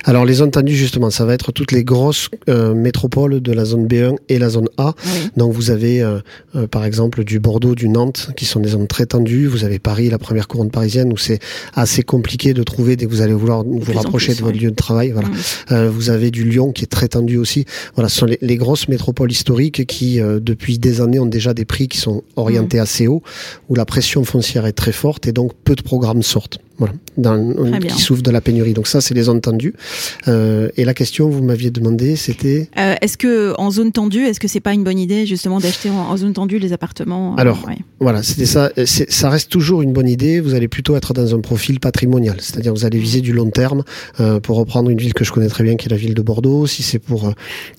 Alors, 0.06 0.26
les 0.26 0.34
zones 0.34 0.50
tendues, 0.50 0.76
justement, 0.76 1.12
ça 1.12 1.24
va 1.24 1.36
être 1.36 1.52
toutes 1.52 1.72
les 1.72 1.84
grosses 1.84 2.30
euh, 2.50 2.74
métropoles 2.74 3.42
de 3.42 3.52
la 3.52 3.64
zone 3.64 3.86
B1 3.86 4.16
et 4.28 4.40
la 4.40 4.50
zone 4.50 4.70
A. 4.78 4.96
Oui. 5.06 5.30
Donc, 5.38 5.54
vous 5.54 5.70
avez, 5.70 6.02
euh, 6.02 6.20
par 6.72 6.84
exemple, 6.84 7.24
du 7.24 7.40
Bordeaux, 7.40 7.76
du 7.76 7.90
Nantes, 7.90 8.32
qui 8.36 8.46
sont 8.46 8.60
des 8.60 8.70
zones 8.70 8.88
très 8.88 9.06
tendues. 9.06 9.46
Vous 9.46 9.64
avez 9.64 9.78
Paris, 9.78 10.10
la 10.10 10.18
première 10.18 10.48
couronne 10.48 10.72
parisienne, 10.72 11.14
où 11.14 11.18
c'est 11.18 11.40
assez 11.76 12.02
compliqué 12.02 12.56
de 12.56 12.64
trouver 12.64 12.96
dès 12.96 13.06
que 13.06 13.12
vous 13.12 13.22
allez 13.22 13.34
vouloir 13.34 13.64
vous 13.64 13.94
rapprocher 13.94 14.32
plus, 14.32 14.40
de 14.40 14.44
votre 14.46 14.58
ouais. 14.58 14.64
lieu 14.64 14.72
de 14.72 14.76
travail. 14.76 15.12
Voilà. 15.12 15.90
Vous 15.90 16.10
avez 16.10 16.32
du 16.32 16.44
Lyon 16.44 16.72
qui 16.72 16.86
est 16.86 16.88
très 16.88 17.08
tendu 17.08 17.38
aussi. 17.38 17.66
Voilà, 17.94 18.10
ce 18.10 18.18
sont 18.18 18.26
les, 18.26 18.40
les 18.42 18.58
grosses 18.58 18.88
métropoles 18.88 19.32
historiques 19.32 19.86
qui, 19.86 20.20
depuis 20.20 20.80
des 20.80 21.02
années, 21.02 21.20
ont 21.20 21.28
déjà 21.28 21.54
des 21.54 21.66
prix 21.66 21.88
qui 21.88 22.00
sont 22.00 22.15
orientés 22.36 22.80
assez 22.80 23.08
haut, 23.08 23.22
où 23.70 23.76
la 23.76 23.86
pression 23.86 24.24
foncière 24.24 24.66
est 24.66 24.74
très 24.74 24.92
forte 24.92 25.28
et 25.28 25.32
donc 25.32 25.52
peu 25.64 25.76
de 25.76 25.82
programmes 25.82 26.24
sortent. 26.24 26.60
Voilà, 26.78 26.94
dans, 27.18 27.80
qui 27.80 28.02
souffrent 28.02 28.22
de 28.22 28.32
la 28.32 28.42
pénurie. 28.42 28.74
Donc 28.74 28.88
ça, 28.88 29.00
c'est 29.00 29.14
les 29.14 29.24
zones 29.24 29.40
tendues. 29.40 29.74
Euh, 30.28 30.68
et 30.76 30.84
la 30.84 30.94
question, 30.94 31.30
vous 31.30 31.42
m'aviez 31.42 31.72
demandé, 31.72 32.18
c'était 32.18 32.68
Euh, 32.78 32.96
est-ce 33.02 33.18
que 33.18 33.54
en 33.58 33.72
zone 33.72 33.94
tendue, 33.94 34.26
est-ce 34.26 34.42
que 34.42 34.50
c'est 34.50 34.60
pas 34.60 34.74
une 34.74 34.84
bonne 34.84 35.00
idée 35.00 35.26
justement 35.26 35.62
d'acheter 35.62 35.90
en, 35.90 35.94
en 36.12 36.18
zone 36.18 36.34
tendue 36.34 36.60
les 36.60 36.74
appartements 36.74 37.32
euh, 37.32 37.42
Alors, 37.42 37.64
ouais. 37.66 37.78
Voilà, 38.02 38.24
c'était 38.24 38.46
ça. 38.46 38.72
Euh, 38.78 38.86
Ça 38.86 39.30
reste 39.30 39.50
toujours 39.50 39.84
une 39.84 39.94
bonne 39.94 40.10
idée. 40.10 40.42
Vous 40.42 40.54
allez 40.54 40.68
plutôt 40.68 40.98
être 40.98 41.14
dans 41.14 41.34
un 41.34 41.40
profil 41.40 41.80
patrimonial, 41.80 42.36
c'est-à-dire 42.42 42.74
vous 42.74 42.84
allez 42.84 43.00
viser 43.00 43.22
du 43.22 43.32
long 43.32 43.52
terme. 43.52 43.84
euh, 44.20 44.42
pour 44.42 44.58
reprendre 44.58 44.90
une 44.90 44.98
ville 44.98 45.14
que 45.14 45.24
je 45.24 45.32
connais 45.32 45.48
très 45.48 45.64
bien, 45.64 45.78
qui 45.78 45.88
est 45.88 45.92
la 45.92 45.96
ville 45.98 46.14
de 46.14 46.22
Bordeaux, 46.22 46.68
si 46.68 46.84
c'est 46.84 47.00
pour 47.00 47.28
euh, 47.28 47.32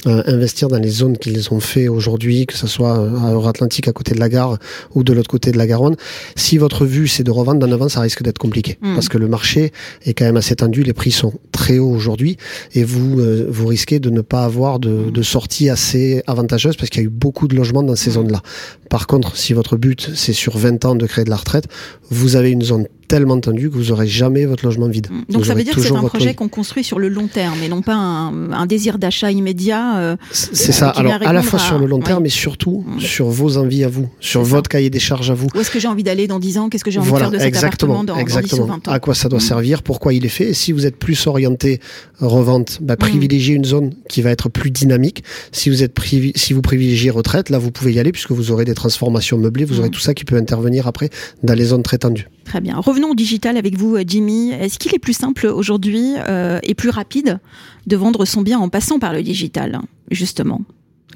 euh, 0.07 0.23
investir 0.27 0.69
dans 0.69 0.79
les 0.79 0.89
zones 0.89 1.19
qu'ils 1.19 1.53
ont 1.53 1.61
fait 1.61 1.89
aujourd'hui, 1.89 2.47
que 2.47 2.55
ce 2.57 2.67
soit 2.67 2.99
euh, 2.99 3.19
à 3.19 3.33
Euro-Atlantique 3.33 3.89
à 3.89 3.93
côté 3.93 4.15
de 4.15 4.21
la 4.21 4.26
gare 4.29 4.59
ou 4.95 5.03
de 5.05 5.13
l'autre 5.13 5.29
côté 5.31 5.53
de 5.53 5.59
la 5.59 5.67
Garonne, 5.67 5.97
si 6.37 6.59
votre 6.59 6.85
vue 6.87 7.09
c'est 7.09 7.23
de 7.23 7.31
revendre 7.31 7.61
dans 7.61 7.67
9 7.67 7.83
ans, 7.83 7.89
ça 7.89 8.01
risque 8.01 8.23
d'être 8.23 8.39
compliqué 8.39 8.79
Mm. 8.83 8.95
parce 8.95 9.09
que 9.09 9.19
le 9.19 9.29
marché 9.29 9.73
est 10.05 10.15
quand 10.15 10.25
même 10.25 10.37
assez 10.37 10.57
tendu. 10.57 10.83
Les 10.83 10.93
prix 10.93 11.11
sont 11.11 11.33
très 11.53 11.79
hauts 11.79 11.91
aujourd'hui 11.91 12.37
et 12.75 12.85
vous 12.85 13.21
euh, 13.21 13.47
vous 13.49 13.67
risquez 13.67 13.99
de 14.01 14.11
ne 14.11 14.21
pas 14.21 14.45
avoir 14.45 14.79
de, 14.79 15.11
de 15.11 15.23
sortie 15.23 15.69
assez 15.71 16.23
avantageuse 16.27 16.77
parce 16.77 16.91
qu'il 16.91 17.01
y 17.03 17.05
a 17.05 17.07
eu 17.07 17.11
beaucoup 17.11 17.49
de 17.49 17.57
logements 17.57 17.83
dans 17.83 17.97
ces 17.97 18.11
Mm. 18.11 18.15
zones-là. 18.15 18.43
Par 18.91 19.07
contre, 19.07 19.37
si 19.37 19.53
votre 19.53 19.77
but 19.77 20.11
c'est 20.15 20.33
sur 20.33 20.57
20 20.59 20.85
ans 20.85 20.95
de 20.95 21.07
créer 21.07 21.25
de 21.25 21.31
la 21.31 21.37
retraite, 21.37 21.67
vous 22.11 22.37
avez 22.37 22.51
une 22.51 22.63
zone 22.63 22.87
tellement 23.09 23.39
tendue 23.41 23.71
que 23.71 23.75
vous 23.77 23.93
aurez 23.93 24.07
jamais 24.07 24.45
votre 24.47 24.65
logement 24.65 24.89
vide. 24.89 25.09
Mm. 25.11 25.33
Donc 25.33 25.43
Vous 25.43 25.45
ça 25.49 25.55
veut 25.55 25.63
dire 25.65 25.75
que 25.75 25.81
c'est 25.81 25.93
un 25.95 26.03
projet 26.03 26.35
qu'on 26.35 26.49
construit 26.49 26.85
sur 26.85 26.99
le 26.99 27.09
long 27.09 27.27
terme 27.27 27.57
et 27.65 27.69
non 27.69 27.83
pas 27.83 27.95
un, 27.95 28.53
un 28.53 28.67
désir 28.67 28.99
d'achat 28.99 29.31
immédiat. 29.33 29.99
euh, 29.99 30.17
C'est 30.33 30.73
ça. 30.73 30.93
vient 30.97 31.11
Alors 31.17 31.29
à 31.29 31.33
la 31.33 31.43
fois 31.43 31.59
à- 31.61 31.63
sur 31.63 31.79
le 31.79 31.87
long 31.87 31.99
ouais. 31.99 32.03
terme, 32.05 32.23
mais 32.23 32.29
surtout 32.29 32.85
Mm. 32.87 33.01
sur 33.01 33.27
vos 33.29 33.57
envies 33.57 33.85
à 33.85 33.89
vous, 33.89 34.09
sur 34.21 34.43
ça. 34.45 34.49
votre 34.51 34.69
cahier 34.69 34.91
des 34.91 34.99
charges 34.99 35.31
à 35.31 35.35
vous. 35.35 35.49
où 35.55 35.61
est-ce 35.61 35.71
que 35.71 35.79
j'ai 35.81 35.89
envie 35.89 36.03
d'aller 36.03 36.27
dans 36.27 36.39
10 36.39 36.59
ans? 36.59 36.69
Qu'est-ce 36.69 36.85
que 36.85 36.91
j'ai 36.91 36.99
envie 36.99 37.09
Voilà, 37.09 37.27
de 37.27 37.31
faire 37.33 37.39
de 37.41 37.45
cet 37.45 37.49
exactement, 37.49 37.95
appartement 38.01 38.15
dans, 38.15 38.21
dans 38.21 38.27
10 38.27 38.35
ou 38.35 38.39
exactement. 38.39 38.67
20 38.67 38.89
ans? 38.89 38.93
À 38.93 38.99
quoi 39.01 39.15
ça 39.15 39.29
doit 39.29 39.39
Mm. 39.39 39.43
servir, 39.43 39.83
pourquoi 39.83 40.13
il 40.15 40.25
est 40.25 40.29
fait? 40.29 40.51
Et 40.51 40.55
si 40.55 40.73
vous 40.73 40.87
êtes 40.87 40.97
plus 40.97 41.27
orienté 41.27 41.81
revente, 42.21 42.79
bah, 42.81 42.97
privilégiez 42.97 43.55
une 43.55 43.65
zone 43.65 43.93
qui 44.09 44.23
va 44.23 44.31
être 44.31 44.49
plus 44.49 44.71
dynamique. 44.71 45.23
Si 45.53 45.71
vous 45.71 45.83
êtes 45.83 45.95
privi- 45.95 46.33
si 46.37 46.53
vous 46.53 46.63
privilégiez 46.63 47.11
retraite, 47.11 47.51
là 47.51 47.59
vous 47.59 47.71
pouvez 47.71 47.93
y 47.93 47.99
aller 47.99 48.13
puisque 48.13 48.33
vous 48.33 48.51
aurez 48.51 48.65
des 48.65 48.75
transformations 48.75 49.39
meublées, 49.39 49.65
vous 49.65 49.79
aurez 49.81 49.89
Mm. 49.89 49.93
tout 49.93 50.01
ça 50.01 50.15
qui 50.15 50.25
peut 50.25 50.37
intervenir 50.37 50.87
après 50.87 51.11
dans 51.43 51.55
les 51.55 51.65
zones 51.67 51.83
très 51.83 51.99
tendues. 51.99 52.29
Très 52.47 52.61
bien. 52.61 52.77
Revenons 52.79 53.11
au 53.11 53.15
digital 53.15 53.57
avec 53.57 53.77
vous, 53.77 53.97
euh, 53.97 54.05
Jimmy. 54.07 54.53
Est-ce 54.53 54.79
qu'il 54.79 54.95
est 54.95 55.01
plus 55.01 55.15
simple 55.15 55.47
aujourd'hui 55.47 56.15
euh, 56.29 56.61
et 56.63 56.75
plus 56.75 56.91
rapide 56.91 57.41
de 57.89 57.97
vendre 57.97 58.25
son 58.25 58.43
bien 58.43 58.59
en 58.59 58.69
passant 58.69 59.01
par 59.01 59.13
le 59.13 59.23
digital, 59.23 59.81
justement? 60.13 60.61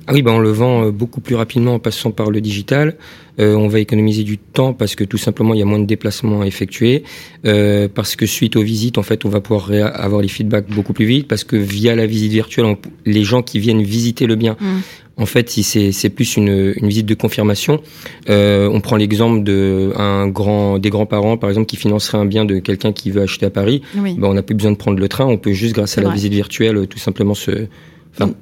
Ah 0.07 0.13
oui, 0.13 0.23
bah 0.23 0.33
on 0.33 0.39
le 0.39 0.51
vend 0.51 0.87
euh, 0.87 0.91
beaucoup 0.91 1.21
plus 1.21 1.35
rapidement 1.35 1.75
en 1.75 1.79
passant 1.79 2.11
par 2.11 2.31
le 2.31 2.41
digital. 2.41 2.97
Euh, 3.39 3.55
on 3.55 3.69
va 3.69 3.81
économiser 3.81 4.25
du 4.25 4.39
temps 4.39 4.73
parce 4.73 4.95
que 4.95 5.05
tout 5.05 5.19
simplement 5.19 5.55
il 5.55 5.61
y 5.61 5.63
a 5.63 5.67
moins 5.67 5.79
de 5.79 5.87
déplacements 5.87 6.41
à 6.41 6.47
effectuer. 6.47 7.05
Euh, 7.45 7.89
parce 7.93 8.17
que 8.17 8.27
suite 8.27 8.57
aux 8.57 8.63
visites, 8.63 8.99
en 8.99 9.03
fait, 9.03 9.25
on 9.25 9.29
va 9.29 9.41
pouvoir 9.41 9.71
avoir 9.95 10.21
les 10.21 10.29
feedbacks 10.29 10.69
beaucoup 10.71 10.93
plus 10.93 11.05
vite. 11.05 11.29
Parce 11.29 11.45
que 11.45 11.57
via 11.57 11.95
la 11.95 12.07
visite 12.07 12.33
virtuelle, 12.33 12.77
les 13.05 13.25
gens 13.25 13.43
qui 13.43 13.61
viennent 13.61 13.83
visiter 13.83 14.27
le 14.27 14.37
bien, 14.37 14.57
mm. 14.59 14.81
En 15.21 15.27
fait, 15.27 15.51
si 15.51 15.63
c'est 15.63 16.09
plus 16.09 16.37
une, 16.37 16.75
une, 16.77 16.89
visite 16.89 17.07
de 17.07 17.15
confirmation, 17.15 17.81
euh, 18.29 18.69
on 18.73 18.81
prend 18.81 18.97
l'exemple 18.97 19.43
de 19.43 19.93
un 19.97 20.27
grand 20.29 20.79
des 20.79 20.89
grands-parents, 20.89 21.37
par 21.37 21.51
exemple, 21.51 21.67
qui 21.67 21.77
financerait 21.77 22.19
un 22.19 22.25
bien 22.25 22.45
de 22.45 22.59
quelqu'un 22.59 22.93
qui 22.93 23.11
veut 23.11 23.23
acheter 23.23 23.45
à 23.45 23.51
Paris. 23.51 23.83
Oui. 23.97 24.17
Bah, 24.19 24.29
on 24.31 24.35
n'a 24.35 24.43
plus 24.43 24.55
besoin 24.55 24.73
de 24.73 24.77
prendre 24.77 24.99
le 24.99 25.09
train. 25.09 25.27
On 25.27 25.37
peut 25.37 25.53
juste, 25.53 25.75
grâce 25.75 25.99
à 25.99 26.01
la 26.01 26.11
visite 26.11 26.33
virtuelle, 26.33 26.87
tout 26.89 26.99
simplement 26.99 27.35
se 27.35 27.67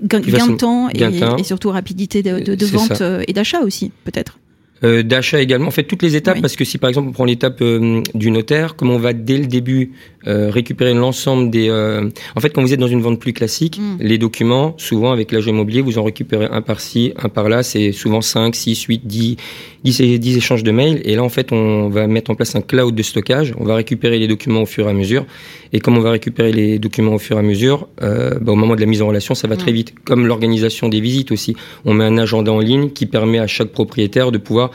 gain, 0.05 0.21
de 0.21 0.57
temps 0.57 0.89
et, 0.89 1.43
surtout 1.43 1.71
rapidité 1.71 2.23
de, 2.23 2.39
de, 2.39 2.55
de 2.55 2.67
vente 2.67 3.03
et 3.27 3.33
d'achat 3.33 3.61
aussi, 3.61 3.91
peut-être. 4.05 4.39
Euh, 4.85 5.03
d'achat 5.03 5.41
également. 5.41 5.69
En 5.69 5.73
fait, 5.73 5.85
toutes 5.85 6.03
les 6.03 6.15
étapes, 6.15 6.41
parce 6.41 6.55
que 6.55 6.65
si 6.65 6.79
par 6.79 6.89
exemple 6.89 7.09
on 7.09 7.13
prend 7.13 7.25
l'étape 7.25 7.61
euh, 7.63 8.03
du 8.15 8.31
notaire, 8.31 8.77
comme 8.77 8.91
on 8.91 8.99
va 8.99 9.13
dès 9.13 9.39
le 9.39 9.47
début 9.47 9.93
euh, 10.27 10.51
récupérer 10.51 10.95
l'ensemble 10.95 11.51
des... 11.51 11.69
Euh, 11.69 12.09
en 12.37 12.41
fait, 12.41 12.51
quand 12.51 12.61
vous 12.61 12.73
êtes 12.73 12.81
dans 12.81 12.89
une 12.89 13.01
vente 13.01 13.19
plus 13.19 13.33
classique, 13.33 13.79
mm. 13.79 13.97
les 14.01 14.19
documents, 14.19 14.75
souvent 14.77 15.11
avec 15.13 15.33
l'agent 15.33 15.51
immobilier, 15.51 15.81
vous 15.81 15.99
en 15.99 16.05
récupérez 16.05 16.49
un 16.51 16.61
par-ci, 16.61 17.13
un 17.17 17.29
par-là, 17.29 17.63
c'est 17.63 17.93
souvent 17.93 18.21
5, 18.21 18.55
6, 18.55 18.83
8, 18.83 19.07
10, 19.07 19.37
10, 19.85 20.03
10 20.19 20.37
échanges 20.37 20.65
de 20.65 20.71
mails. 20.71 21.01
Et 21.05 21.15
là, 21.15 21.23
en 21.23 21.29
fait, 21.29 21.53
on 21.53 21.89
va 21.89 22.07
mettre 22.07 22.31
en 22.31 22.35
place 22.35 22.55
un 22.57 22.61
cloud 22.61 22.95
de 22.95 23.03
stockage, 23.03 23.55
on 23.59 23.65
va 23.65 23.77
récupérer 23.77 24.19
les 24.19 24.29
documents 24.29 24.63
au 24.63 24.67
fur 24.67 24.87
et 24.87 24.91
à 24.91 24.93
mesure. 24.93 25.25
Et 25.73 25.81
comme 25.81 25.97
on 25.97 26.01
va 26.01 26.11
récupérer 26.11 26.53
les 26.53 26.79
documents 26.79 27.15
au 27.15 27.19
fur 27.19 27.37
et 27.37 27.41
à 27.41 27.43
mesure, 27.43 27.89
euh, 28.03 28.39
bah, 28.41 28.53
au 28.53 28.57
moment 28.57 28.75
de 28.75 28.81
la 28.81 28.87
mise 28.87 29.03
en 29.03 29.09
relation, 29.09 29.35
ça 29.35 29.49
va 29.49 29.57
très 29.57 29.73
vite. 29.73 29.95
Comme 30.05 30.27
l'organisation 30.27 30.89
des 30.89 31.01
visites 31.01 31.31
aussi. 31.31 31.55
On 31.85 31.95
met 31.95 32.05
un 32.05 32.19
agenda 32.19 32.53
en 32.53 32.61
ligne 32.61 32.91
qui 32.91 33.07
permet 33.07 33.39
à 33.39 33.47
chaque 33.47 33.69
propriétaire 33.69 34.33
de 34.33 34.39
pouvoir 34.39 34.68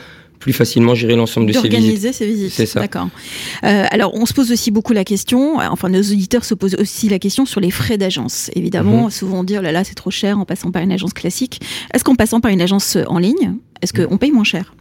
plus 0.44 0.52
facilement 0.52 0.94
gérer 0.94 1.16
l'ensemble 1.16 1.46
de 1.46 1.52
ses 1.52 1.60
visites. 1.60 1.72
D'organiser 1.72 2.12
ses 2.12 2.26
visites. 2.26 2.52
C'est 2.52 2.66
ça. 2.66 2.80
D'accord. 2.80 3.08
Euh, 3.64 3.84
alors, 3.90 4.14
on 4.14 4.26
se 4.26 4.34
pose 4.34 4.52
aussi 4.52 4.70
beaucoup 4.70 4.92
la 4.92 5.04
question, 5.04 5.56
enfin, 5.58 5.88
nos 5.88 6.02
auditeurs 6.02 6.44
se 6.44 6.52
posent 6.52 6.76
aussi 6.78 7.08
la 7.08 7.18
question 7.18 7.46
sur 7.46 7.60
les 7.60 7.70
frais 7.70 7.96
d'agence. 7.96 8.50
Évidemment, 8.54 9.04
mhm. 9.04 9.10
souvent 9.10 9.40
on 9.40 9.44
dit, 9.44 9.56
oh 9.58 9.62
là 9.62 9.72
là, 9.72 9.84
c'est 9.84 9.94
trop 9.94 10.10
cher 10.10 10.38
en 10.38 10.44
passant 10.44 10.70
par 10.70 10.82
une 10.82 10.92
agence 10.92 11.14
classique. 11.14 11.62
Est-ce 11.94 12.04
qu'en 12.04 12.14
passant 12.14 12.40
par 12.40 12.50
une 12.50 12.60
agence 12.60 12.98
en 13.06 13.18
ligne, 13.18 13.54
est-ce 13.80 13.94
qu'on 13.94 14.18
paye 14.18 14.32
moins 14.32 14.44
cher? 14.44 14.74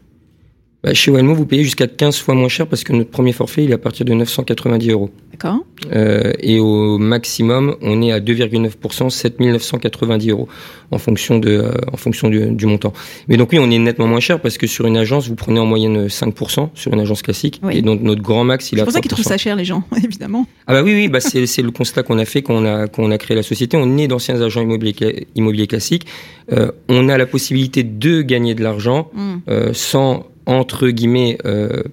Bah, 0.83 0.93
chez 0.93 1.11
Wellmo, 1.11 1.33
vous 1.33 1.45
payez 1.45 1.63
jusqu'à 1.63 1.87
15 1.87 2.17
fois 2.17 2.35
moins 2.35 2.49
cher 2.49 2.67
parce 2.67 2.83
que 2.83 2.91
notre 2.91 3.09
premier 3.09 3.31
forfait, 3.31 3.63
il 3.63 3.71
est 3.71 3.75
à 3.75 3.77
partir 3.77 4.05
de 4.05 4.13
990 4.13 4.89
euros. 4.89 5.11
D'accord. 5.33 5.65
Euh, 5.93 6.31
et 6.39 6.59
au 6.59 6.99
maximum, 6.99 7.75
on 7.81 8.03
est 8.03 8.11
à 8.11 8.19
2,9%, 8.19 9.09
7990 9.09 10.29
euros 10.29 10.47
en 10.91 10.99
fonction 10.99 11.39
de, 11.39 11.49
euh, 11.49 11.71
en 11.91 11.97
fonction 11.97 12.29
du, 12.29 12.51
du, 12.51 12.67
montant. 12.67 12.93
Mais 13.27 13.35
donc 13.35 13.49
oui, 13.51 13.57
on 13.59 13.71
est 13.71 13.79
nettement 13.79 14.05
moins 14.05 14.19
cher 14.19 14.39
parce 14.39 14.59
que 14.59 14.67
sur 14.67 14.85
une 14.85 14.95
agence, 14.95 15.27
vous 15.27 15.35
prenez 15.35 15.59
en 15.59 15.65
moyenne 15.65 16.05
5% 16.05 16.69
sur 16.75 16.93
une 16.93 16.99
agence 16.99 17.23
classique. 17.23 17.61
Et 17.71 17.81
donc 17.81 18.01
notre 18.01 18.21
grand 18.21 18.43
max, 18.43 18.71
il 18.71 18.75
a. 18.75 18.81
C'est 18.81 18.85
pour 18.85 18.93
ça 18.93 19.01
qu'ils 19.01 19.11
trouvent 19.11 19.25
ça 19.25 19.37
cher, 19.39 19.55
les 19.55 19.65
gens, 19.65 19.83
évidemment. 20.03 20.45
Ah 20.67 20.73
bah 20.73 20.83
oui, 20.83 20.93
oui, 20.93 21.07
bah 21.07 21.19
c'est, 21.19 21.61
le 21.61 21.71
constat 21.71 22.03
qu'on 22.03 22.19
a 22.19 22.25
fait 22.25 22.43
quand 22.43 22.53
on 22.53 22.65
a, 22.65 22.87
quand 22.87 23.03
on 23.03 23.09
a 23.09 23.17
créé 23.17 23.35
la 23.35 23.43
société. 23.43 23.75
On 23.75 23.97
est 23.97 24.07
d'anciens 24.07 24.39
agents 24.39 24.61
immobiliers, 24.61 25.27
immobiliers 25.35 25.67
classiques. 25.67 26.05
Euh, 26.51 26.71
on 26.89 27.09
a 27.09 27.17
la 27.17 27.25
possibilité 27.25 27.83
de 27.83 28.21
gagner 28.21 28.53
de 28.53 28.61
l'argent 28.61 29.09
mm. 29.13 29.35
euh, 29.49 29.73
sans 29.73 30.27
entre 30.45 30.89
guillemets 30.89 31.37
euh, 31.45 31.83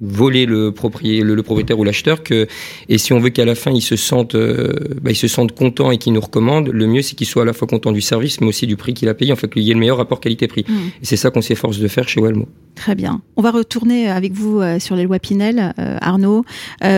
voler 0.00 0.46
le 0.46 0.72
propriétaire, 0.72 1.24
le, 1.24 1.42
propriétaire 1.42 1.78
ou 1.78 1.84
l'acheteur 1.84 2.22
que 2.22 2.46
et 2.88 2.98
si 2.98 3.12
on 3.12 3.18
veut 3.18 3.30
qu'à 3.30 3.44
la 3.44 3.54
fin 3.54 3.72
ils 3.72 3.82
se 3.82 3.96
sentent 3.96 4.36
euh, 4.36 4.72
bah, 5.02 5.10
ils 5.10 5.16
se 5.16 5.26
sentent 5.26 5.52
contents 5.52 5.90
et 5.90 5.98
qu'ils 5.98 6.12
nous 6.12 6.20
recommandent 6.20 6.68
le 6.68 6.86
mieux 6.86 7.02
c'est 7.02 7.16
qu'ils 7.16 7.26
soient 7.26 7.42
à 7.42 7.46
la 7.46 7.52
fois 7.52 7.66
contents 7.66 7.92
du 7.92 8.00
service 8.00 8.40
mais 8.40 8.46
aussi 8.46 8.66
du 8.66 8.76
prix 8.76 8.94
qu'il 8.94 9.08
a 9.08 9.14
payé. 9.14 9.32
En 9.32 9.36
fait 9.36 9.48
qu'il 9.48 9.62
y 9.62 9.70
ait 9.70 9.74
le 9.74 9.80
meilleur 9.80 9.96
rapport 9.96 10.20
qualité-prix. 10.20 10.64
Mmh. 10.68 10.72
et 11.02 11.04
c'est 11.04 11.16
ça 11.16 11.30
qu'on 11.30 11.42
s'efforce 11.42 11.78
de 11.78 11.88
faire 11.88 12.08
chez 12.08 12.20
Wellmo 12.20 12.46
très 12.74 12.94
bien. 12.94 13.22
On 13.34 13.42
va 13.42 13.50
retourner 13.50 14.08
avec 14.08 14.32
vous 14.32 14.60
euh, 14.60 14.78
sur 14.78 14.94
les 14.94 15.02
lois 15.02 15.18
Pinel 15.18 15.74
euh, 15.80 15.98
Arnaud. 16.00 16.44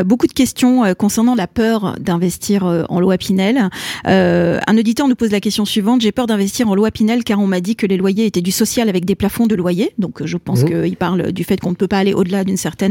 Beaucoup 0.04 0.26
de 0.26 0.33
questions 0.33 0.95
concernant 0.95 1.35
la 1.35 1.47
peur 1.47 1.97
d'investir 1.99 2.64
en 2.88 3.00
loi 3.00 3.16
Pinel. 3.16 3.71
Un 4.04 4.78
auditeur 4.78 5.09
nous 5.09 5.14
pose 5.14 5.30
la 5.30 5.40
question 5.40 5.64
suivante. 5.64 6.02
J'ai 6.02 6.12
peur 6.12 6.26
d'investir 6.26 6.69
en 6.69 6.75
loi 6.75 6.90
Pinel 6.90 7.25
car 7.25 7.38
on 7.40 7.47
m'a 7.47 7.61
dit 7.61 7.76
que 7.76 7.87
les 7.87 7.97
loyers 7.97 8.26
étaient 8.26 8.42
du 8.42 8.50
social 8.50 8.88
avec 8.90 9.07
des 9.07 9.14
plafonds 9.14 9.47
de 9.47 9.54
loyer 9.54 9.92
donc 9.99 10.25
je 10.25 10.37
pense 10.37 10.62
mmh. 10.62 10.66
qu'il 10.66 10.97
parle 10.97 11.33
du 11.33 11.45
fait 11.45 11.59
qu'on 11.59 11.71
ne 11.71 11.76
peut 11.76 11.88
pas 11.88 11.99
aller 11.99 12.12
au-delà 12.12 12.45
d'une 12.45 12.59
certaine 12.59 12.89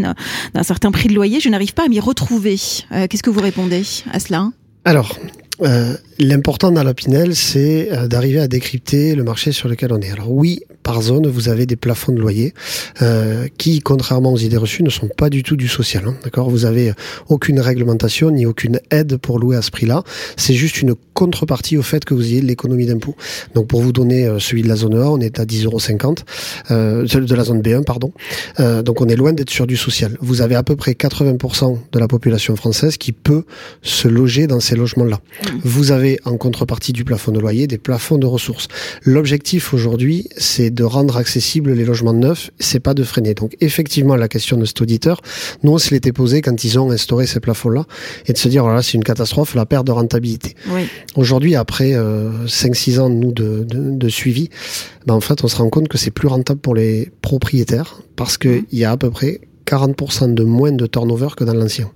d'un 0.53 0.63
certain 0.63 0.91
prix 0.91 1.09
de 1.09 1.13
loyer, 1.13 1.39
je 1.39 1.49
n'arrive 1.49 1.73
pas 1.73 1.85
à 1.85 1.87
m'y 1.87 1.99
retrouver. 1.99 2.57
Euh, 2.91 3.07
qu'est-ce 3.07 3.23
que 3.23 3.29
vous 3.29 3.41
répondez 3.41 3.83
à 4.11 4.19
cela 4.19 4.51
Alors, 4.85 5.17
euh, 5.61 5.95
l'important 6.19 6.71
dans 6.71 6.83
la 6.83 6.93
Pinel, 6.93 7.35
c'est 7.35 7.91
euh, 7.91 8.07
d'arriver 8.07 8.39
à 8.39 8.47
décrypter 8.47 9.15
le 9.15 9.23
marché 9.23 9.51
sur 9.51 9.67
lequel 9.67 9.91
on 9.91 9.99
est. 9.99 10.11
Alors 10.11 10.31
oui, 10.31 10.61
par 10.83 11.01
zone, 11.01 11.27
vous 11.27 11.49
avez 11.49 11.65
des 11.65 11.75
plafonds 11.75 12.13
de 12.13 12.19
loyer 12.19 12.53
qui, 13.57 13.79
contrairement 13.81 14.33
aux 14.33 14.37
idées 14.37 14.57
reçues, 14.57 14.83
ne 14.83 14.89
sont 14.89 15.09
pas 15.09 15.29
du 15.29 15.43
tout 15.43 15.55
du 15.55 15.67
social. 15.67 16.03
Hein, 16.07 16.15
D'accord? 16.23 16.49
Vous 16.49 16.65
avez 16.65 16.93
aucune 17.27 17.59
réglementation 17.59 18.31
ni 18.31 18.45
aucune 18.45 18.79
aide 18.89 19.17
pour 19.17 19.39
louer 19.39 19.57
à 19.57 19.61
ce 19.61 19.71
prix-là. 19.71 20.03
C'est 20.37 20.53
juste 20.53 20.81
une 20.81 20.95
contrepartie 21.19 21.77
au 21.77 21.81
fait 21.81 22.05
que 22.05 22.13
vous 22.13 22.25
ayez 22.25 22.41
de 22.41 22.45
l'économie 22.45 22.85
d'impôt. 22.85 23.15
Donc 23.53 23.67
pour 23.67 23.81
vous 23.81 23.91
donner 23.91 24.19
celui 24.39 24.61
de 24.63 24.69
la 24.69 24.77
zone 24.77 24.95
A, 24.95 25.09
on 25.11 25.19
est 25.19 25.39
à 25.39 25.45
10,50 25.45 25.65
euros, 25.65 25.79
euh, 26.71 27.05
de 27.05 27.35
la 27.35 27.43
zone 27.43 27.61
B1, 27.61 27.83
pardon. 27.83 28.11
donc 28.57 29.01
on 29.01 29.07
est 29.09 29.15
loin 29.15 29.33
d'être 29.33 29.49
sur 29.49 29.67
du 29.67 29.75
social. 29.75 30.17
Vous 30.21 30.41
avez 30.41 30.55
à 30.55 30.63
peu 30.63 30.75
près 30.75 30.93
80% 30.93 31.77
de 31.91 31.99
la 31.99 32.07
population 32.07 32.55
française 32.55 32.97
qui 32.97 33.11
peut 33.11 33.43
se 33.81 34.07
loger 34.07 34.47
dans 34.47 34.61
ces 34.61 34.75
logements-là. 34.75 35.19
Vous 35.63 35.91
avez 35.91 36.19
en 36.25 36.37
contrepartie 36.37 36.93
du 36.93 37.03
plafond 37.03 37.31
de 37.31 37.39
loyer 37.39 37.67
des 37.67 37.77
plafonds 37.77 38.17
de 38.17 38.25
ressources. 38.25 38.67
L'objectif 39.03 39.73
aujourd'hui, 39.73 40.27
c'est 40.37 40.69
de 40.69 40.83
rendre 40.83 41.17
accessibles 41.17 41.73
les 41.73 41.85
logements 41.85 42.13
neufs, 42.13 42.51
c'est 42.59 42.79
pas 42.79 42.93
de 42.93 43.03
freiner. 43.03 43.33
Donc 43.33 43.55
effectivement, 43.59 44.15
la 44.15 44.27
question 44.27 44.57
de 44.57 44.65
cet 44.65 44.81
auditeur, 44.81 45.21
nous 45.63 45.73
on 45.73 45.77
se 45.77 45.93
l'était 45.93 46.13
posé 46.13 46.41
quand 46.41 46.63
ils 46.63 46.79
ont 46.79 46.91
instauré 46.91 47.27
ces 47.27 47.39
plafonds-là, 47.39 47.85
et 48.27 48.33
de 48.33 48.37
se 48.37 48.47
dire 48.47 48.63
voilà, 48.63 48.81
c'est 48.81 48.93
une 48.93 49.03
catastrophe, 49.03 49.55
la 49.55 49.65
perte 49.65 49.85
de 49.85 49.91
rentabilité. 49.91 50.55
Aujourd'hui, 51.15 51.55
après 51.55 51.93
euh, 51.93 52.45
5-6 52.45 52.99
ans 52.99 53.09
nous 53.09 53.31
de, 53.31 53.65
de, 53.67 54.09
suivi, 54.09 54.49
ben, 55.05 55.15
en 55.15 55.21
fait, 55.21 55.43
on 55.43 55.47
se 55.47 55.55
rend 55.55 55.69
compte 55.69 55.87
que 55.87 55.97
c'est 55.97 56.11
plus 56.11 56.27
rentable 56.27 56.59
pour 56.59 56.75
les 56.75 57.11
propriétaires 57.21 58.01
parce 58.15 58.37
qu'il 58.37 58.51
mmh. 58.51 58.65
y 58.73 58.83
a 58.83 58.91
à 58.91 58.97
peu 58.97 59.09
près 59.09 59.41
40% 59.65 60.33
de 60.33 60.43
moins 60.43 60.71
de 60.71 60.87
turnover 60.87 61.29
que 61.37 61.43
dans 61.43 61.53
l'ancien. 61.53 61.89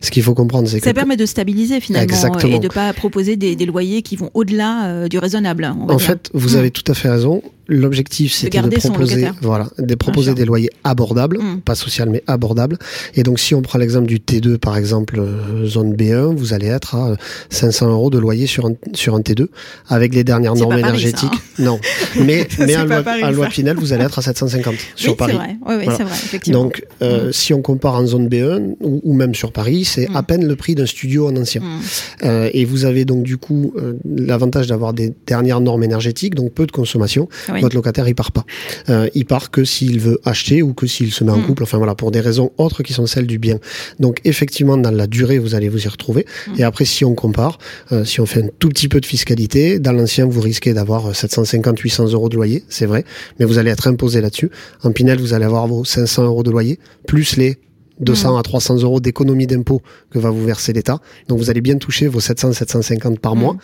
Ce 0.00 0.10
qu'il 0.10 0.22
faut 0.22 0.34
comprendre, 0.34 0.68
c'est 0.68 0.80
que... 0.80 0.84
Ça 0.84 0.94
permet 0.94 1.16
de 1.16 1.26
stabiliser 1.26 1.80
finalement 1.80 2.38
et 2.38 2.58
de 2.58 2.64
ne 2.64 2.68
pas 2.68 2.92
proposer 2.92 3.36
des, 3.36 3.66
loyers 3.66 4.02
qui 4.02 4.16
vont 4.16 4.30
au-delà 4.34 4.86
euh, 4.86 5.08
du 5.08 5.18
raisonnable. 5.18 5.64
en 5.64 5.98
fait, 5.98 6.30
vous 6.34 6.54
mmh. 6.54 6.58
avez 6.58 6.70
tout 6.70 6.90
à 6.90 6.94
fait 6.94 7.08
raison. 7.08 7.42
L'objectif, 7.66 8.32
c'était 8.32 8.60
de, 8.60 8.76
proposer, 8.76 9.28
voilà, 9.40 9.68
de 9.78 9.94
proposer 9.94 10.34
des 10.34 10.44
loyers 10.44 10.70
abordables, 10.84 11.38
mmh. 11.38 11.60
pas 11.62 11.74
social 11.74 12.10
mais 12.10 12.22
abordables. 12.26 12.78
Et 13.14 13.22
donc, 13.22 13.38
si 13.38 13.54
on 13.54 13.62
prend 13.62 13.78
l'exemple 13.78 14.06
du 14.06 14.18
T2, 14.18 14.58
par 14.58 14.76
exemple, 14.76 15.18
euh, 15.18 15.66
zone 15.66 15.94
B1, 15.94 16.34
vous 16.34 16.52
allez 16.52 16.66
être 16.66 16.94
à 16.94 17.16
500 17.50 17.90
euros 17.90 18.10
de 18.10 18.18
loyer 18.18 18.46
sur 18.46 18.66
un, 18.66 18.74
sur 18.92 19.14
un 19.14 19.20
T2, 19.20 19.48
avec 19.88 20.14
les 20.14 20.24
dernières 20.24 20.54
normes 20.54 20.78
énergétiques. 20.78 21.30
Hein. 21.32 21.62
Non, 21.62 21.80
mais, 22.16 22.46
mais 22.58 22.76
en, 22.76 22.84
loi, 22.84 23.30
loi, 23.32 23.46
Pinel, 23.46 23.76
vous 23.76 23.92
allez 23.92 24.04
être 24.04 24.18
à 24.18 24.22
750 24.22 24.74
sur 24.96 25.16
Paris. 25.16 25.34
Vrai. 25.34 25.56
Oui, 25.66 25.74
oui, 25.78 25.84
c'est 25.96 26.04
vrai, 26.04 26.14
effectivement. 26.14 26.64
Donc, 26.64 26.84
euh, 27.02 27.28
mmh. 27.28 27.32
si 27.32 27.54
on 27.54 27.62
compare 27.62 27.94
en 27.94 28.06
zone 28.06 28.28
B1 28.28 28.74
ou, 28.80 29.12
même 29.14 29.34
sur 29.34 29.52
Paris, 29.52 29.84
c'est 29.84 30.08
à 30.14 30.22
peine 30.22 30.46
le 30.46 30.56
prix 30.56 30.74
d'un 30.74 30.86
studio 30.86 31.28
en 31.28 31.36
ancien. 31.36 31.62
Euh, 32.22 32.50
et 32.52 32.64
vous 32.64 32.84
avez 32.84 33.04
donc 33.04 33.22
du 33.22 33.36
coup 33.36 33.72
euh, 33.76 33.94
l'avantage 34.04 34.66
d'avoir 34.66 34.92
des 34.92 35.12
dernières 35.26 35.60
normes 35.60 35.82
énergétiques, 35.82 36.34
donc 36.34 36.52
peu 36.52 36.66
de 36.66 36.72
consommation 36.72 37.28
votre 37.60 37.74
locataire 37.74 38.08
il 38.08 38.14
part 38.14 38.32
pas. 38.32 38.44
Euh, 38.88 39.08
il 39.14 39.24
part 39.24 39.50
que 39.50 39.64
s'il 39.64 40.00
veut 40.00 40.20
acheter 40.24 40.62
ou 40.62 40.74
que 40.74 40.86
s'il 40.86 41.12
se 41.12 41.24
met 41.24 41.32
en 41.32 41.38
mm. 41.38 41.46
couple, 41.46 41.62
enfin 41.62 41.78
voilà, 41.78 41.94
pour 41.94 42.10
des 42.10 42.20
raisons 42.20 42.52
autres 42.58 42.82
qui 42.82 42.92
sont 42.92 43.06
celles 43.06 43.26
du 43.26 43.38
bien. 43.38 43.58
Donc 44.00 44.20
effectivement, 44.24 44.76
dans 44.76 44.90
la 44.90 45.06
durée, 45.06 45.38
vous 45.38 45.54
allez 45.54 45.68
vous 45.68 45.84
y 45.84 45.88
retrouver. 45.88 46.26
Mm. 46.48 46.52
Et 46.58 46.62
après, 46.64 46.84
si 46.84 47.04
on 47.04 47.14
compare, 47.14 47.58
euh, 47.92 48.04
si 48.04 48.20
on 48.20 48.26
fait 48.26 48.42
un 48.42 48.48
tout 48.58 48.68
petit 48.68 48.88
peu 48.88 49.00
de 49.00 49.06
fiscalité, 49.06 49.78
dans 49.78 49.92
l'ancien, 49.92 50.26
vous 50.26 50.40
risquez 50.40 50.74
d'avoir 50.74 51.14
750, 51.14 51.78
800 51.78 52.12
euros 52.12 52.28
de 52.28 52.36
loyer, 52.36 52.64
c'est 52.68 52.86
vrai, 52.86 53.04
mais 53.38 53.44
vous 53.44 53.58
allez 53.58 53.70
être 53.70 53.86
imposé 53.86 54.20
là-dessus. 54.20 54.50
En 54.82 54.92
Pinel, 54.92 55.18
vous 55.18 55.34
allez 55.34 55.44
avoir 55.44 55.66
vos 55.66 55.84
500 55.84 56.24
euros 56.24 56.42
de 56.42 56.50
loyer, 56.50 56.78
plus 57.06 57.36
les 57.36 57.58
200 58.00 58.34
mm. 58.34 58.38
à 58.38 58.42
300 58.42 58.82
euros 58.82 59.00
d'économie 59.00 59.46
d'impôt 59.46 59.80
que 60.10 60.18
va 60.18 60.30
vous 60.30 60.44
verser 60.44 60.72
l'État. 60.72 60.98
Donc 61.28 61.38
vous 61.38 61.50
allez 61.50 61.60
bien 61.60 61.76
toucher 61.76 62.08
vos 62.08 62.20
700, 62.20 62.52
750 62.52 63.20
par 63.20 63.36
mois 63.36 63.56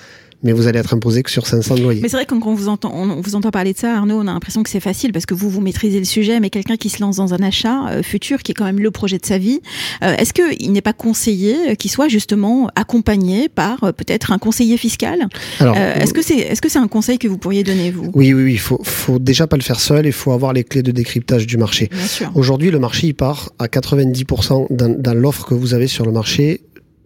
mais 0.43 0.53
vous 0.53 0.67
allez 0.67 0.79
être 0.79 0.95
imposé 0.95 1.23
que 1.23 1.31
sur 1.31 1.47
500 1.47 1.77
de 1.77 1.83
loyer. 1.83 2.01
Mais 2.01 2.09
c'est 2.09 2.17
vrai 2.17 2.27
que 2.27 2.35
quand 2.35 2.47
on 2.47 2.55
vous 2.55 2.69
entend, 2.69 2.93
on 2.95 3.21
vous 3.21 3.35
entend 3.35 3.51
parler 3.51 3.73
de 3.73 3.79
ça, 3.79 3.97
Arnaud, 3.97 4.17
on 4.17 4.27
a 4.27 4.33
l'impression 4.33 4.63
que 4.63 4.71
c'est 4.71 4.81
facile 4.81 5.13
parce 5.13 5.27
que 5.27 5.35
vous, 5.35 5.51
vous 5.51 5.61
maîtrisez 5.61 5.99
le 5.99 6.05
sujet, 6.05 6.41
mais 6.41 6.51
quelqu'un 6.51 6.77
qui 6.77 6.89
se 6.89 7.01
lance 7.01 7.17
dans 7.17 7.35
un 7.35 7.43
achat 7.43 7.89
euh, 7.89 8.03
futur, 8.03 8.43
qui 8.43 8.53
est 8.53 8.55
quand 8.55 8.65
même 8.65 8.81
le 8.81 8.91
projet 8.91 9.19
de 9.19 9.27
sa 9.27 9.39
vie, 9.39 9.61
euh, 10.03 10.15
est-ce 10.17 10.33
qu'il 10.33 10.73
n'est 10.73 10.81
pas 10.81 10.93
conseillé 10.93 11.71
euh, 11.71 11.75
qu'il 11.75 11.91
soit 11.91 12.09
justement 12.09 12.71
accompagné 12.75 13.49
par 13.49 13.81
peut-être 13.95 14.33
un 14.33 14.39
conseiller 14.39 14.77
fiscal? 14.77 15.29
Est-ce 15.61 16.15
que 16.15 16.23
c'est 16.23 16.39
est-ce 16.39 16.63
que 16.63 16.69
c'est 16.69 16.79
un 16.79 16.89
conseil 16.89 17.19
que 17.19 17.29
vous 17.29 17.39
pourriez 17.39 17.63
donner 17.63 17.91
vous? 17.91 18.11
Oui, 18.15 18.33
oui, 18.33 18.45
oui. 18.45 18.53
Il 18.53 18.59
faut, 18.59 18.81
faut 18.83 19.19
déjà 19.19 19.47
pas 19.47 19.57
le 19.57 19.63
faire 19.63 19.81
seul. 19.81 20.07
Il 20.07 20.13
faut 20.13 20.33
avoir 20.33 20.53
les 20.53 20.65
clés 20.65 20.83
de 20.83 20.91
décryptage 20.91 21.47
du 21.47 21.57
marché. 21.57 21.91
Aujourd'hui, 22.35 22.71
le 22.71 22.79
marché 22.79 23.09
il 23.09 23.15
part 23.15 23.51
à 23.59 23.67
90% 23.67 24.67
dans, 24.71 24.89
dans 24.89 25.15
l'offre 25.15 25.47
que 25.47 25.55
vous 25.55 25.75
avez 25.75 25.87
sur 25.87 26.05
le 26.05 26.13
marché 26.13 26.63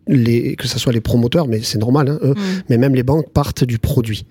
les, 0.06 0.54
que 0.56 0.68
ce 0.68 0.78
soit 0.78 0.92
les 0.92 1.00
promoteurs, 1.00 1.48
mais 1.48 1.60
c'est 1.62 1.78
normal, 1.78 2.08
hein, 2.08 2.18
eux, 2.22 2.34
Mm. 2.34 2.62
mais 2.68 2.78
même 2.78 2.94
les 2.94 3.02
banques 3.02 3.30
partent 3.30 3.64
du 3.64 3.78
produit 3.78 4.26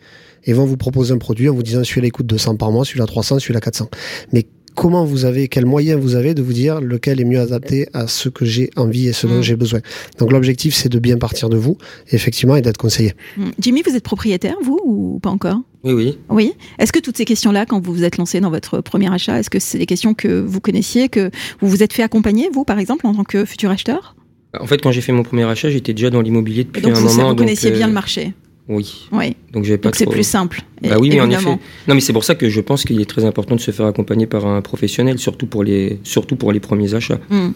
et 0.46 0.54
vont 0.54 0.66
vous 0.66 0.78
proposer 0.78 1.14
un 1.14 1.18
produit 1.18 1.50
en 1.50 1.54
vous 1.54 1.64
disant 1.64 1.84
celui-là 1.84 2.08
il 2.08 2.12
coûte 2.12 2.28
200 2.28 2.58
par 2.58 2.72
mois, 2.72 2.86
celui-là 2.86 3.06
300, 3.06 3.40
celui-là 3.40 3.60
400. 3.62 3.90
Mais 4.34 4.46
comment 4.76 5.06
vous 5.06 5.26
avez, 5.26 5.48
quel 5.48 5.66
moyen 5.66 5.96
vous 5.98 6.16
avez 6.16 6.34
de 6.34 6.42
vous 6.42 6.52
dire 6.54 6.82
lequel 6.82 7.22
est 7.22 7.26
mieux 7.26 7.40
adapté 7.40 7.88
à 7.94 8.08
ce 8.08 8.28
que 8.30 8.44
j'ai 8.44 8.70
envie 8.76 9.08
et 9.08 9.14
ce 9.14 9.26
dont 9.28 9.40
Mm. 9.40 9.44
j'ai 9.44 9.56
besoin? 9.56 9.80
Donc 10.20 10.32
l'objectif 10.32 10.76
c'est 10.76 10.90
de 10.90 11.00
bien 11.00 11.18
partir 11.18 11.50
de 11.50 11.58
vous, 11.58 11.78
effectivement, 12.12 12.56
et 12.56 12.62
d'être 12.62 12.78
conseillé. 12.78 13.14
Mm. 13.38 13.50
Jimmy, 13.60 13.82
vous 13.88 13.96
êtes 13.96 14.04
propriétaire, 14.04 14.56
vous, 14.64 14.80
ou 14.84 15.20
pas 15.22 15.30
encore? 15.30 15.60
Oui, 15.84 15.94
oui. 15.94 16.18
Oui. 16.30 16.54
Est-ce 16.80 16.92
que 16.94 17.00
toutes 17.00 17.18
ces 17.18 17.26
questions-là, 17.26 17.66
quand 17.66 17.84
vous 17.84 17.94
vous 17.94 18.04
êtes 18.04 18.18
lancé 18.18 18.40
dans 18.40 18.50
votre 18.52 18.80
premier 18.82 19.12
achat, 19.12 19.40
est-ce 19.40 19.50
que 19.50 19.60
c'est 19.60 19.78
des 19.78 19.86
questions 19.86 20.14
que 20.14 20.40
vous 20.40 20.60
connaissiez, 20.62 21.10
que 21.10 21.30
vous 21.62 21.68
vous 21.68 21.84
êtes 21.84 21.94
fait 21.94 22.04
accompagner, 22.04 22.50
vous, 22.54 22.64
par 22.64 22.80
exemple, 22.80 23.06
en 23.08 23.14
tant 23.14 23.24
que 23.26 23.44
futur 23.46 23.70
acheteur? 23.70 24.16
En 24.60 24.68
fait, 24.68 24.82
quand 24.82 24.92
j'ai 24.92 25.02
fait 25.02 25.12
mon 25.12 25.24
premier 25.24 25.44
achat, 25.44 25.70
j'étais 25.70 25.94
déjà 25.94 26.10
dans 26.10 26.22
l'immobilier 26.22 26.64
depuis 26.64 26.82
Donc 26.82 26.92
un 26.92 27.00
vous, 27.00 27.08
moment. 27.08 27.30
vous 27.30 27.36
connaissiez 27.36 27.70
donc, 27.70 27.78
bien 27.78 27.88
euh, 27.88 27.90
le 27.90 27.94
marché. 27.94 28.34
Oui. 28.70 29.08
Oui. 29.12 29.36
Donc 29.52 29.66
j'avais 29.66 29.78
pas 29.78 29.92
c'est 29.94 30.06
trop- 30.06 30.14
plus 30.14 30.24
simple. 30.24 30.62
Bah 30.82 30.98
oui, 31.00 31.10
mais 31.10 31.20
en 31.22 31.30
effet. 31.30 31.50
Non, 31.88 31.96
mais 31.96 32.00
c'est 32.02 32.14
pour 32.14 32.24
ça 32.24 32.36
que 32.36 32.50
je 32.50 32.62
pense 32.62 32.84
qu'il 32.86 33.02
est 33.02 33.06
très 33.10 33.26
important 33.26 33.56
de 33.56 33.60
se 33.62 33.72
faire 33.72 33.86
accompagner 33.88 34.26
par 34.26 34.46
un 34.46 34.62
professionnel, 34.62 35.20
surtout 35.20 35.48
pour 35.48 35.64
les, 35.64 36.00
surtout 36.04 36.36
pour 36.36 36.52
les 36.52 36.60
premiers 36.60 36.94
achats. 36.94 37.20
Mm. 37.30 37.50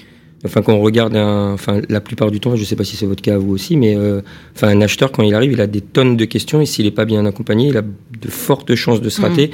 Enfin, 0.45 0.61
quand 0.61 0.73
on 0.73 0.81
regarde, 0.81 1.15
un, 1.15 1.53
enfin, 1.53 1.81
la 1.89 1.99
plupart 2.01 2.29
du 2.29 2.39
temps, 2.39 2.55
je 2.55 2.63
sais 2.63 2.75
pas 2.75 2.83
si 2.83 2.95
c'est 2.95 3.05
votre 3.07 3.21
cas 3.23 3.35
à 3.35 3.37
vous 3.37 3.51
aussi, 3.53 3.75
mais 3.75 3.95
euh, 3.95 4.21
enfin, 4.55 4.67
un 4.67 4.81
acheteur 4.81 5.11
quand 5.11 5.23
il 5.23 5.33
arrive, 5.33 5.51
il 5.53 5.61
a 5.61 5.67
des 5.67 5.81
tonnes 5.81 6.15
de 6.17 6.25
questions 6.25 6.61
et 6.61 6.65
s'il 6.65 6.85
n'est 6.85 6.91
pas 6.91 7.05
bien 7.05 7.25
accompagné, 7.25 7.69
il 7.69 7.77
a 7.77 7.81
de 7.81 8.27
fortes 8.29 8.75
chances 8.75 9.01
de 9.01 9.09
se 9.09 9.21
rater, 9.21 9.49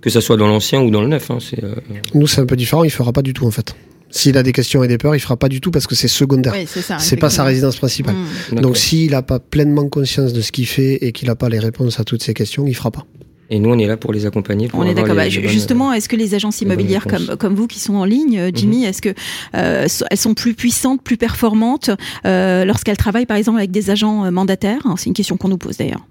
que 0.00 0.08
ça 0.10 0.20
soit 0.20 0.36
dans 0.36 0.46
l'ancien 0.48 0.80
ou 0.80 0.90
dans 0.90 1.02
le 1.02 1.08
neuf. 1.08 1.30
Hein, 1.30 1.38
c'est, 1.40 1.62
euh, 1.62 1.74
Nous 2.14 2.26
c'est 2.26 2.40
un 2.40 2.46
peu 2.46 2.56
différent, 2.56 2.84
il 2.84 2.90
fera 2.90 3.12
pas 3.12 3.22
du 3.22 3.34
tout 3.34 3.46
en 3.46 3.50
fait. 3.50 3.74
S'il 4.10 4.36
a 4.38 4.42
des 4.44 4.52
questions 4.52 4.84
et 4.84 4.88
des 4.88 4.98
peurs, 4.98 5.16
il 5.16 5.20
fera 5.20 5.36
pas 5.36 5.48
du 5.48 5.60
tout 5.60 5.70
parce 5.72 5.86
que 5.86 5.94
c'est 5.94 6.08
secondaire. 6.08 6.54
Oui, 6.56 6.66
c'est 6.98 7.16
pas 7.16 7.30
sa 7.30 7.44
résidence 7.44 7.76
principale. 7.76 8.14
Mm. 8.52 8.60
Donc 8.60 8.76
s'il 8.76 9.10
n'a 9.10 9.22
pas 9.22 9.40
pleinement 9.40 9.88
conscience 9.88 10.32
de 10.32 10.40
ce 10.40 10.52
qu'il 10.52 10.66
fait 10.66 10.94
et 11.04 11.12
qu'il 11.12 11.28
n'a 11.28 11.34
pas 11.34 11.48
les 11.48 11.58
réponses 11.58 11.98
à 11.98 12.04
toutes 12.04 12.22
ces 12.22 12.32
questions, 12.34 12.66
il 12.66 12.74
fera 12.74 12.90
pas. 12.90 13.06
Et 13.50 13.58
nous, 13.58 13.70
on 13.70 13.78
est 13.78 13.86
là 13.86 13.96
pour 13.98 14.12
les 14.12 14.24
accompagner. 14.24 14.68
Pour 14.68 14.80
On 14.80 14.84
est 14.86 14.94
d'accord. 14.94 15.14
les- 15.14 15.28
Bah, 15.40 15.48
justement, 15.48 15.92
est-ce 15.92 16.08
que 16.08 16.16
les 16.16 16.34
agences 16.34 16.60
immobilières. 16.62 17.06
Mhm. 17.06 17.26
comme, 17.26 17.36
comme 17.36 17.54
vous 17.54 17.66
qui 17.66 17.78
sont 17.78 17.94
en 17.94 18.04
ligne, 18.04 18.38
euh, 18.38 18.50
Jimmy, 18.54 18.84
est-ce 18.84 19.02
que 19.02 19.12
euh, 19.54 19.86
so- 19.86 20.06
elles 20.10 20.16
sont 20.16 20.32
plus 20.34 20.54
puissantes, 20.54 21.02
plus 21.02 21.18
performantes 21.18 21.90
euh, 22.24 22.64
lorsqu'elles 22.64 22.96
travaillent 22.96 23.26
par 23.26 23.36
exemple 23.36 23.58
avec 23.58 23.70
des 23.70 23.90
agents 23.90 24.24
euh, 24.24 24.30
mandataires? 24.30 24.82
C'est 24.96 25.06
une 25.06 25.12
question 25.12 25.36
qu'on 25.36 25.48
nous 25.48 25.58
pose 25.58 25.76
d'ailleurs. 25.76 26.06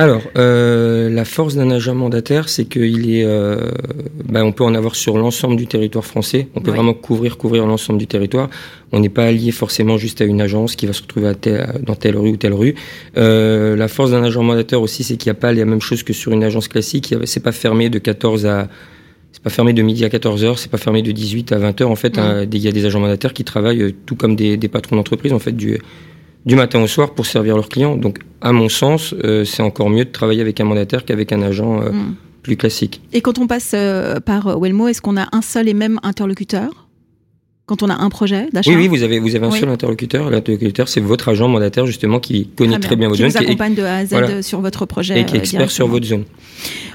Alors, 0.00 0.22
euh, 0.38 1.10
la 1.10 1.26
force 1.26 1.56
d'un 1.56 1.70
agent 1.70 1.94
mandataire, 1.94 2.48
c'est 2.48 2.64
qu'il 2.64 3.14
est, 3.14 3.22
euh, 3.26 3.70
ben, 4.24 4.42
on 4.42 4.50
peut 4.50 4.64
en 4.64 4.74
avoir 4.74 4.94
sur 4.94 5.18
l'ensemble 5.18 5.56
du 5.56 5.66
territoire 5.66 6.06
français. 6.06 6.48
On 6.54 6.62
peut 6.62 6.70
vraiment 6.70 6.94
couvrir, 6.94 7.36
couvrir 7.36 7.66
l'ensemble 7.66 7.98
du 7.98 8.06
territoire. 8.06 8.48
On 8.92 9.00
n'est 9.00 9.10
pas 9.10 9.24
allié 9.24 9.50
forcément 9.50 9.98
juste 9.98 10.22
à 10.22 10.24
une 10.24 10.40
agence 10.40 10.74
qui 10.74 10.86
va 10.86 10.94
se 10.94 11.02
retrouver 11.02 11.28
à 11.28 11.34
tel- 11.34 11.82
dans 11.82 11.96
telle 11.96 12.16
rue 12.16 12.30
ou 12.30 12.36
telle 12.38 12.54
rue. 12.54 12.76
Euh, 13.18 13.76
la 13.76 13.88
force 13.88 14.12
d'un 14.12 14.24
agent 14.24 14.42
mandataire 14.42 14.80
aussi, 14.80 15.04
c'est 15.04 15.18
qu'il 15.18 15.30
n'y 15.30 15.36
a 15.36 15.40
pas 15.40 15.52
la 15.52 15.66
même 15.66 15.82
chose 15.82 16.02
que 16.02 16.14
sur 16.14 16.32
une 16.32 16.44
agence 16.44 16.68
classique. 16.68 17.14
C'est 17.24 17.42
pas 17.42 17.52
fermé 17.52 17.90
de 17.90 17.98
14 17.98 18.46
à 18.46 18.68
c'est 19.32 19.42
pas 19.42 19.50
fermé 19.50 19.74
de 19.74 19.82
midi 19.82 20.04
à 20.06 20.08
14 20.08 20.44
heures, 20.44 20.58
c'est 20.58 20.70
pas 20.70 20.78
fermé 20.78 21.02
de 21.02 21.12
18 21.12 21.52
à 21.52 21.58
20 21.58 21.80
heures. 21.82 21.90
En 21.90 21.94
fait, 21.96 22.18
hein, 22.18 22.46
il 22.50 22.58
y 22.58 22.68
a 22.68 22.72
des 22.72 22.86
agents 22.86 23.00
mandataires 23.00 23.34
qui 23.34 23.44
travaillent 23.44 23.82
euh, 23.82 23.92
tout 24.06 24.16
comme 24.16 24.34
des, 24.34 24.56
des 24.56 24.68
patrons 24.68 24.96
d'entreprise, 24.96 25.32
en 25.34 25.38
fait, 25.38 25.52
du, 25.52 25.78
du 26.46 26.56
matin 26.56 26.82
au 26.82 26.86
soir 26.86 27.14
pour 27.14 27.26
servir 27.26 27.56
leurs 27.56 27.68
clients. 27.68 27.96
Donc, 27.96 28.18
à 28.40 28.52
mon 28.52 28.68
sens, 28.68 29.14
euh, 29.24 29.44
c'est 29.44 29.62
encore 29.62 29.90
mieux 29.90 30.04
de 30.04 30.10
travailler 30.10 30.40
avec 30.40 30.60
un 30.60 30.64
mandataire 30.64 31.04
qu'avec 31.04 31.32
un 31.32 31.42
agent 31.42 31.82
euh, 31.82 31.90
Mm. 31.90 32.14
plus 32.42 32.56
classique. 32.56 33.02
Et 33.12 33.20
quand 33.20 33.38
on 33.38 33.46
passe 33.46 33.72
euh, 33.74 34.18
par 34.20 34.58
Wellmo, 34.58 34.88
est-ce 34.88 35.02
qu'on 35.02 35.16
a 35.18 35.28
un 35.32 35.42
seul 35.42 35.68
et 35.68 35.74
même 35.74 35.98
interlocuteur? 36.02 36.88
Quand 37.70 37.84
on 37.84 37.88
a 37.88 37.94
un 37.94 38.10
projet 38.10 38.48
d'achat 38.52 38.68
Oui, 38.68 38.76
oui, 38.76 38.88
vous 38.88 39.04
avez, 39.04 39.20
vous 39.20 39.36
avez 39.36 39.46
un 39.46 39.50
Oui. 39.52 39.60
seul 39.60 39.68
interlocuteur. 39.68 40.28
L'interlocuteur, 40.28 40.88
c'est 40.88 40.98
votre 40.98 41.28
agent 41.28 41.46
mandataire, 41.46 41.86
justement, 41.86 42.18
qui 42.18 42.48
connaît 42.48 42.80
très 42.80 42.96
bien, 42.96 43.06
votre 43.06 43.18
qui 43.18 43.22
zone 43.22 43.30
vous 43.30 43.38
qui 43.38 43.44
est- 43.44 43.46
accompagne 43.46 43.74
de 43.76 43.82
A 43.84 43.94
à 43.98 44.04
Z 44.04 44.08
voilà. 44.10 44.42
sur 44.42 44.60
votre 44.60 44.86
projet 44.86 45.20
et 45.20 45.24
qui 45.24 45.34
est 45.36 45.38
euh, 45.38 45.42
expert 45.42 45.70
sur 45.70 45.86
votre 45.86 46.04
zone. 46.04 46.24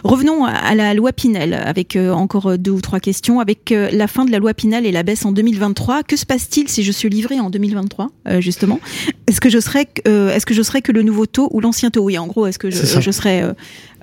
Revenons 0.03 0.43
à- 0.43 0.75
la 0.75 0.93
loi 0.93 1.13
Pinel 1.13 1.53
avec 1.53 1.95
euh, 1.95 2.11
encore 2.11 2.47
euh, 2.47 2.57
deux 2.57 2.71
ou 2.71 2.81
trois 2.81 2.99
questions. 2.99 3.39
Avec 3.39 3.71
euh, 3.71 3.89
la 3.93 4.07
fin 4.07 4.25
de 4.25 4.31
la 4.31 4.39
loi 4.39 4.53
Pinel 4.53 4.85
et 4.85 4.91
la 4.91 5.03
baisse 5.03 5.25
en 5.25 5.31
2023, 5.31 6.03
que 6.03 6.17
se 6.17 6.25
passe-t-il 6.25 6.67
si 6.67 6.83
je 6.83 6.91
suis 6.91 7.07
livré 7.07 7.39
en 7.39 7.49
2023 7.49 8.09
euh, 8.27 8.41
justement? 8.41 8.81
Est-ce 9.27 9.39
que 9.39 9.49
je 9.49 9.59
serais 9.59 9.87
euh, 10.09 10.33
est-ce 10.35 10.45
que 10.45 10.53
je 10.53 10.61
serais 10.61 10.81
que 10.81 10.91
le 10.91 11.03
nouveau 11.03 11.25
taux 11.25 11.47
ou 11.53 11.61
l'ancien 11.61 11.89
taux? 11.89 12.03
Oui, 12.03 12.17
en 12.17 12.27
gros, 12.27 12.47
est-ce 12.47 12.59
que 12.59 12.69
je, 12.69 12.77
euh, 12.79 13.53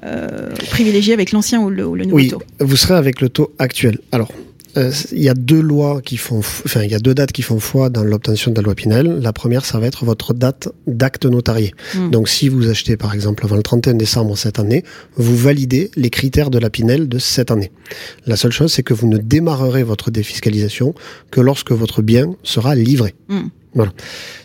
euh, 0.04 0.48
privilégié 0.70 1.12
avec 1.12 1.32
l'ancien 1.32 1.61
ou 1.61 1.68
le, 1.68 1.87
ou 1.87 1.94
le 1.96 2.04
nouveau 2.04 2.16
Oui, 2.16 2.28
taux? 2.28 2.42
vous 2.61 2.76
serez 2.76 2.94
avec 2.94 3.20
le 3.20 3.28
taux 3.28 3.52
actuel. 3.58 3.98
Alors, 4.11 4.32
euh, 4.76 4.90
il 5.12 5.22
y 5.22 5.28
a 5.28 5.35
deux 5.35 5.61
lois 5.61 6.00
qui 6.00 6.16
font, 6.16 6.38
enfin, 6.38 6.82
il 6.82 6.90
y 6.90 6.94
a 6.94 6.98
deux 6.98 7.14
dates 7.14 7.32
qui 7.32 7.42
font 7.42 7.61
foi 7.61 7.90
dans 7.90 8.04
l'obtention 8.04 8.50
de 8.50 8.56
la 8.56 8.62
loi 8.62 8.74
Pinel. 8.74 9.20
La 9.20 9.32
première, 9.32 9.64
ça 9.64 9.78
va 9.78 9.87
être 9.87 10.04
votre 10.04 10.35
date 10.35 10.68
d'acte 10.87 11.26
notarié. 11.26 11.74
Mm. 11.94 12.11
Donc, 12.11 12.28
si 12.28 12.48
vous 12.48 12.68
achetez, 12.68 12.96
par 12.96 13.14
exemple, 13.14 13.44
avant 13.44 13.56
le 13.56 13.62
31 13.62 13.94
décembre 13.94 14.37
cette 14.37 14.58
année, 14.58 14.85
vous 15.16 15.37
validez 15.37 15.90
les 15.96 16.11
critères 16.11 16.50
de 16.50 16.58
la 16.58 16.70
Pinel 16.70 17.08
de 17.08 17.18
cette 17.18 17.50
année. 17.50 17.70
La 18.26 18.37
seule 18.37 18.52
chose, 18.52 18.72
c'est 18.72 18.82
que 18.82 18.94
vous 18.94 19.08
ne 19.08 19.18
démarrerez 19.18 19.82
votre 19.82 20.11
défiscalisation 20.11 20.94
que 21.30 21.40
lorsque 21.40 21.72
votre 21.72 22.02
bien 22.02 22.35
sera 22.42 22.74
livré. 22.74 23.14
Mm. 23.28 23.40
Voilà. 23.74 23.92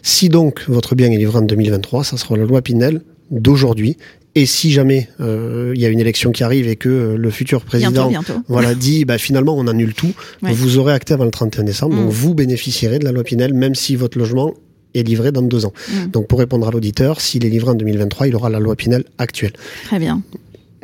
Si 0.04 0.30
donc 0.30 0.64
votre 0.68 0.96
bien 0.96 1.12
est 1.12 1.18
livré 1.18 1.40
en 1.40 1.42
2023, 1.42 2.04
ça 2.04 2.18
sera 2.18 2.38
la 2.38 2.46
loi 2.46 2.62
Pinel 2.62 3.02
d'aujourd'hui. 3.32 3.98
Et 4.40 4.46
si 4.46 4.72
jamais 4.72 5.10
euh, 5.20 5.72
il 5.76 5.82
y 5.82 5.86
a 5.86 5.90
une 5.90 6.00
élection 6.00 6.32
qui 6.32 6.44
arrive 6.44 6.68
et 6.68 6.76
que 6.76 6.90
euh, 6.90 7.18
le 7.18 7.30
futur 7.32 7.62
président 7.66 8.08
Bientôt, 8.08 8.32
bientôt. 8.34 8.44
voilà, 8.48 8.76
dit 8.76 9.04
bah, 9.04 9.18
finalement 9.18 9.56
on 9.58 9.66
annule 9.68 9.94
tout, 9.96 10.14
Ouais. 10.44 10.52
vous 10.54 10.78
aurez 10.78 10.94
acté 10.94 11.14
avant 11.16 11.26
le 11.26 11.32
31 11.32 11.64
décembre, 11.64 11.96
Mm. 11.96 12.00
donc 12.04 12.10
vous 12.12 12.34
bénéficierez 12.36 13.00
de 13.00 13.06
la 13.06 13.12
loi 13.12 13.24
Pinel 13.24 13.54
même 13.54 13.74
si 13.74 13.96
votre 13.96 14.18
logement 14.18 14.54
est 14.94 15.02
livré 15.04 15.32
dans 15.32 15.42
deux 15.42 15.66
ans. 15.66 15.74
Mm. 15.90 16.12
Donc 16.12 16.28
pour 16.28 16.38
répondre 16.40 16.68
à 16.68 16.72
l'auditeur, 16.72 17.20
s'il 17.20 17.46
est 17.46 17.50
livré 17.50 17.72
en 17.72 17.76
2023, 17.76 18.28
il 18.28 18.36
aura 18.36 18.50
la 18.50 18.60
loi 18.60 18.76
Pinel 18.76 19.06
actuelle. 19.18 19.54
Très 19.86 19.98
bien. 20.00 20.22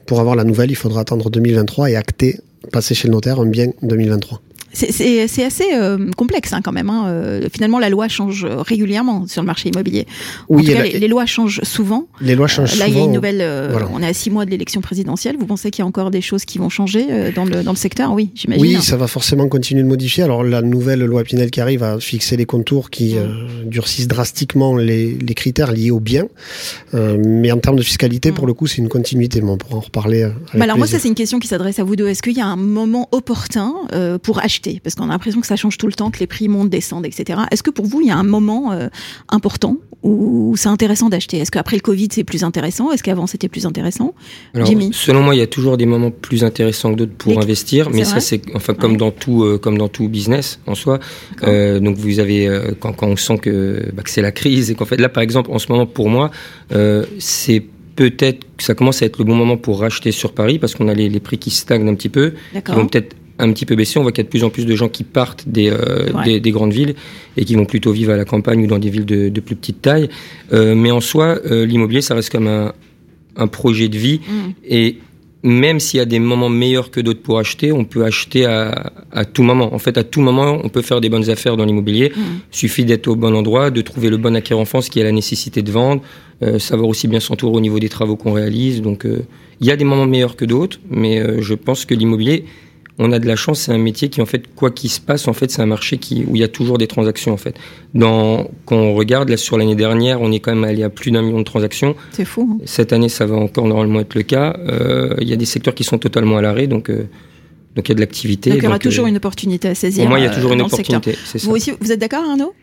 Pour 0.07 0.19
avoir 0.19 0.35
la 0.35 0.43
nouvelle, 0.43 0.71
il 0.71 0.75
faudra 0.75 1.01
attendre 1.01 1.29
2023 1.29 1.91
et 1.91 1.95
acter, 1.95 2.39
passer 2.71 2.95
chez 2.95 3.07
le 3.07 3.13
notaire 3.13 3.39
un 3.39 3.45
bien 3.45 3.67
2023. 3.83 4.41
C'est- 4.73 5.43
assez 5.43 5.65
euh, 5.73 6.09
complexe 6.17 6.51
hein, 6.53 6.61
quand 6.63 6.71
même. 6.71 6.89
hein. 6.89 7.05
Euh, 7.07 7.47
finalement, 7.53 7.79
la 7.79 7.89
loi 7.89 8.07
change 8.07 8.45
régulièrement 8.45 9.27
sur 9.27 9.41
le 9.41 9.45
marché 9.45 9.69
immobilier. 9.69 10.05
En 10.49 10.55
Oui, 10.55 10.63
tout 10.65 10.71
et 10.71 10.73
cas, 10.73 10.79
la- 10.83 10.89
les, 10.89 10.99
les 10.99 11.07
lois 11.07 11.25
changent 11.25 11.61
souvent. 11.63 12.07
les 12.21 12.35
lois 12.35 12.47
changent 12.47 12.73
Euh, 12.75 12.79
Là, 12.79 12.87
il 12.87 12.93
y 12.93 12.93
a 12.93 12.99
souvent. 12.99 13.05
une 13.07 13.11
nouvelle. 13.13 13.41
euh, 13.41 13.69
Voilà. 13.71 13.87
On 13.93 14.01
est 14.01 14.07
à 14.07 14.13
six 14.13 14.29
mois 14.29 14.45
de 14.45 14.51
l'élection 14.51 14.81
présidentielle. 14.81 15.35
Vous 15.39 15.45
pensez 15.45 15.69
qu'il 15.71 15.83
y 15.83 15.85
a 15.85 15.87
encore 15.87 16.11
des 16.11 16.21
choses 16.21 16.45
qui 16.45 16.57
vont 16.57 16.69
changer 16.69 17.05
euh, 17.09 17.31
dans 17.35 17.45
le 17.45 17.61
dans 17.63 17.71
le 17.71 17.77
secteur? 17.77 18.13
Oui, 18.13 18.31
j'imagine. 18.35 18.63
Oui, 18.63 18.81
ça 18.81 18.97
va 18.97 19.07
forcément 19.07 19.47
continuer 19.47 19.83
de 19.83 19.87
modifier. 19.87 20.23
Alors 20.23 20.43
la 20.43 20.61
nouvelle 20.61 21.03
loi 21.03 21.23
Pinel 21.23 21.51
qui 21.51 21.61
arrive 21.61 21.81
va 21.81 21.99
fixer 21.99 22.37
les 22.37 22.45
contours 22.45 22.89
qui 22.89 23.17
euh, 23.17 23.27
durcissent 23.65 24.07
drastiquement 24.07 24.75
les, 24.77 25.13
les 25.15 25.33
critères 25.35 25.71
liés 25.71 25.91
au 25.91 25.99
bien. 25.99 26.25
Euh, 26.93 27.17
mais 27.23 27.51
en 27.51 27.57
termes 27.59 27.75
de 27.77 27.81
fiscalité, 27.83 28.31
pour 28.31 28.47
le 28.47 28.53
coup, 28.53 28.67
c'est 28.67 28.77
une 28.77 28.89
continuité. 28.89 29.41
Mais 29.41 29.49
on 29.51 29.57
pourra 29.57 29.75
en 29.77 29.81
reparler. 29.81 30.23
euh, 30.23 30.27
avec 30.49 30.57
Bah 30.57 30.63
alors 30.63 30.77
moi, 30.77 30.87
ça 30.87 30.99
c'est 30.99 31.07
une 31.09 31.15
question 31.15 31.39
qui 31.39 31.47
s'adresse 31.47 31.79
à 31.79 31.83
vous 31.83 31.95
deux. 31.95 32.07
Est-ce 32.07 32.21
qu'il 32.23 32.33
y 32.37 32.41
a 32.41 32.45
un 32.47 32.55
moment 32.55 33.07
opportun 33.11 33.73
euh, 33.93 34.17
pour 34.17 34.39
acheter 34.39 34.62
Parce 34.83 34.95
qu'on 34.95 35.05
a 35.05 35.07
l'impression 35.07 35.41
que 35.41 35.47
ça 35.47 35.55
change 35.55 35.77
tout 35.77 35.87
le 35.87 35.93
temps, 35.93 36.09
que 36.11 36.19
les 36.19 36.27
prix 36.27 36.47
montent, 36.47 36.69
descendent, 36.69 37.05
etc. 37.05 37.41
Est-ce 37.51 37.63
que 37.63 37.71
pour 37.71 37.85
vous, 37.85 38.01
il 38.01 38.07
y 38.07 38.11
a 38.11 38.17
un 38.17 38.23
moment 38.23 38.71
euh, 38.71 38.87
important 39.29 39.77
où 40.03 40.55
c'est 40.57 40.69
intéressant 40.69 41.09
d'acheter? 41.09 41.37
Est-ce 41.37 41.51
qu'après 41.51 41.75
le 41.77 41.81
Covid, 41.81 42.07
c'est 42.11 42.23
plus 42.23 42.43
intéressant? 42.43 42.91
Est-ce 42.91 43.03
qu'avant, 43.03 43.27
c'était 43.27 43.49
plus 43.49 43.65
intéressant? 43.65 44.13
Alors, 44.53 44.67
Jimmy? 44.67 44.91
selon 44.93 45.21
moi, 45.21 45.35
il 45.35 45.39
y 45.39 45.41
a 45.41 45.47
toujours 45.47 45.77
des 45.77 45.85
moments 45.85 46.11
plus 46.11 46.43
intéressants 46.43 46.91
que 46.93 46.99
d'autres 46.99 47.13
pour 47.17 47.33
Mais- 47.37 47.43
investir, 47.43 47.89
mais 47.89 48.03
ça 48.03 48.19
c'est 48.19 48.41
enfin 48.55 48.73
comme 48.73 48.91
Ouais. 48.93 48.97
dans 48.97 49.11
tout 49.11 49.43
euh, 49.43 49.57
comme 49.57 49.77
dans 49.77 49.87
tout 49.89 50.07
business 50.09 50.59
en 50.67 50.75
soi. 50.75 50.99
Euh, 51.43 51.79
donc 51.79 51.97
vous 51.97 52.19
avez 52.19 52.49
quand, 52.79 52.93
quand 52.93 53.07
on 53.07 53.15
sent 53.15 53.37
que, 53.39 53.89
bah, 53.93 54.03
que 54.03 54.09
c'est 54.09 54.21
la 54.21 54.31
crise 54.31 54.69
et 54.71 54.75
qu'en 54.75 54.85
fait 54.85 54.97
là 54.97 55.09
par 55.09 55.23
exemple 55.23 55.51
en 55.51 55.59
ce 55.59 55.71
moment 55.71 55.85
pour 55.85 56.09
moi 56.09 56.31
c'est 57.19 57.63
peut-être 57.95 58.45
que 58.57 58.63
ça 58.63 58.73
commence 58.75 59.01
à 59.01 59.05
être 59.05 59.19
le 59.19 59.25
bon 59.25 59.35
moment 59.35 59.57
pour 59.57 59.79
racheter 59.79 60.11
sur 60.11 60.33
Paris 60.33 60.59
parce 60.59 60.73
qu'on 60.75 60.87
a 60.87 60.93
les, 60.93 61.09
les 61.09 61.19
prix 61.19 61.37
qui 61.37 61.51
stagnent 61.51 61.87
un 61.87 61.95
petit 61.95 62.09
peu, 62.09 62.31
qui 62.31 62.37
D'accord. 62.55 62.75
vont 62.75 62.87
peut-être 62.87 63.15
un 63.39 63.51
petit 63.51 63.65
peu 63.65 63.75
baisser. 63.75 63.99
On 63.99 64.03
voit 64.03 64.11
qu'il 64.11 64.19
y 64.23 64.25
a 64.25 64.25
de 64.25 64.29
plus 64.29 64.43
en 64.43 64.49
plus 64.49 64.65
de 64.65 64.75
gens 64.75 64.89
qui 64.89 65.03
partent 65.03 65.47
des, 65.47 65.69
euh, 65.69 66.11
Ouais. 66.13 66.23
des, 66.25 66.39
des 66.39 66.51
grandes 66.51 66.73
villes 66.73 66.95
et 67.37 67.45
qui 67.45 67.55
vont 67.55 67.65
plutôt 67.65 67.91
vivre 67.91 68.11
à 68.13 68.17
la 68.17 68.25
campagne 68.25 68.63
ou 68.63 68.67
dans 68.67 68.79
des 68.79 68.89
villes 68.89 69.05
de, 69.05 69.29
de 69.29 69.41
plus 69.41 69.55
petite 69.55 69.81
taille. 69.81 70.09
Euh, 70.53 70.75
mais 70.75 70.91
en 70.91 71.01
soi, 71.01 71.39
euh, 71.45 71.65
l'immobilier, 71.65 72.01
ça 72.01 72.15
reste 72.15 72.29
comme 72.29 72.47
un, 72.47 72.73
un 73.35 73.47
projet 73.47 73.89
de 73.89 73.97
vie. 73.97 74.19
Mm. 74.27 74.49
Et 74.69 74.97
même 75.45 75.79
s'il 75.81 75.97
y 75.97 76.01
a 76.01 76.05
des 76.05 76.19
moments 76.19 76.47
meilleurs 76.47 76.89
que 76.89 77.01
d'autres 77.01 77.21
pour 77.21 77.37
acheter, 77.37 77.71
on 77.73 77.83
peut 77.83 78.05
acheter 78.05 78.45
à, 78.45 78.93
à 79.11 79.25
tout 79.25 79.43
moment. 79.43 79.73
En 79.73 79.79
fait, 79.79 79.97
à 79.97 80.03
tout 80.03 80.21
moment, 80.21 80.59
on 80.63 80.69
peut 80.69 80.81
faire 80.81 81.01
des 81.01 81.09
bonnes 81.09 81.29
affaires 81.29 81.57
dans 81.57 81.65
l'immobilier. 81.65 82.11
Mm. 82.15 82.21
suffit 82.51 82.85
d'être 82.85 83.07
au 83.07 83.15
bon 83.15 83.35
endroit, 83.35 83.69
de 83.71 83.81
trouver 83.81 84.09
le 84.09 84.17
bon 84.17 84.35
acquérant 84.35 84.61
en 84.61 84.65
France 84.65 84.89
qui 84.89 85.01
a 85.01 85.03
la 85.03 85.11
nécessité 85.11 85.61
de 85.61 85.71
vendre, 85.71 86.01
euh, 86.43 86.59
savoir 86.59 86.87
aussi 86.87 87.07
bien 87.07 87.19
s'entourer 87.19 87.57
au 87.57 87.61
niveau 87.61 87.79
des 87.79 87.89
travaux 87.89 88.15
qu'on 88.15 88.33
réalise. 88.33 88.81
Donc, 88.81 89.05
euh, 89.05 89.23
il 89.59 89.67
y 89.67 89.71
a 89.71 89.75
des 89.75 89.85
moments 89.85 90.05
meilleurs 90.05 90.35
que 90.35 90.45
d'autres, 90.45 90.79
mais 90.89 91.19
euh, 91.19 91.41
je 91.41 91.53
pense 91.55 91.85
que 91.85 91.93
l'immobilier, 91.93 92.45
on 92.99 93.11
a 93.11 93.19
de 93.19 93.25
la 93.25 93.35
chance, 93.35 93.61
c'est 93.61 93.71
un 93.71 93.77
métier 93.79 94.09
qui, 94.09 94.21
en 94.21 94.25
fait, 94.25 94.43
quoi 94.55 94.69
qu'il 94.69 94.89
se 94.89 95.01
passe, 95.01 95.27
en 95.27 95.33
fait, 95.33 95.49
c'est 95.49 95.61
un 95.61 95.65
marché 95.65 95.97
qui, 95.97 96.25
où 96.27 96.35
il 96.35 96.39
y 96.41 96.43
a 96.43 96.47
toujours 96.47 96.77
des 96.77 96.87
transactions, 96.87 97.33
en 97.33 97.37
fait. 97.37 97.55
Dans, 97.95 98.47
quand 98.65 98.75
on 98.77 98.93
regarde, 98.93 99.29
là, 99.29 99.37
sur 99.37 99.57
l'année 99.57 99.75
dernière, 99.75 100.21
on 100.21 100.31
est 100.31 100.39
quand 100.39 100.53
même 100.53 100.63
allé 100.63 100.83
à 100.83 100.89
plus 100.89 101.09
d'un 101.11 101.21
million 101.23 101.39
de 101.39 101.43
transactions. 101.43 101.95
C'est 102.11 102.25
fou. 102.25 102.47
hein. 102.51 102.63
Cette 102.65 102.93
année, 102.93 103.09
ça 103.09 103.25
va 103.25 103.35
encore 103.35 103.67
normalement 103.67 103.99
être 103.99 104.13
le 104.15 104.21
cas. 104.23 104.55
Euh, 104.67 105.15
il 105.21 105.27
y 105.27 105.33
a 105.33 105.37
des 105.37 105.45
secteurs 105.45 105.73
qui 105.73 105.83
sont 105.83 105.97
totalement 105.97 106.37
à 106.37 106.41
l'arrêt, 106.41 106.67
donc, 106.67 106.89
euh, 106.91 107.07
donc 107.75 107.87
il 107.87 107.91
y 107.91 107.93
a 107.93 107.95
de 107.95 107.99
l'activité. 108.01 108.51
Donc 108.51 108.59
il 108.59 108.63
y 108.63 108.67
aura 108.67 108.75
Donc, 108.75 108.83
toujours 108.83 109.05
euh, 109.05 109.09
une 109.09 109.17
opportunité 109.17 109.69
à 109.69 109.75
saisir. 109.75 110.03
Pour 110.03 110.09
moi, 110.09 110.19
il 110.19 110.23
y 110.23 110.27
a 110.27 110.31
euh, 110.31 110.35
toujours 110.35 110.53
une 110.53 110.61
opportunité, 110.61 111.15
c'est 111.25 111.39
ça. 111.39 111.47
Vous 111.47 111.55
aussi, 111.55 111.71
vous 111.79 111.91
êtes 111.91 111.99
d'accord, 111.99 112.23
Arnaud? 112.29 112.53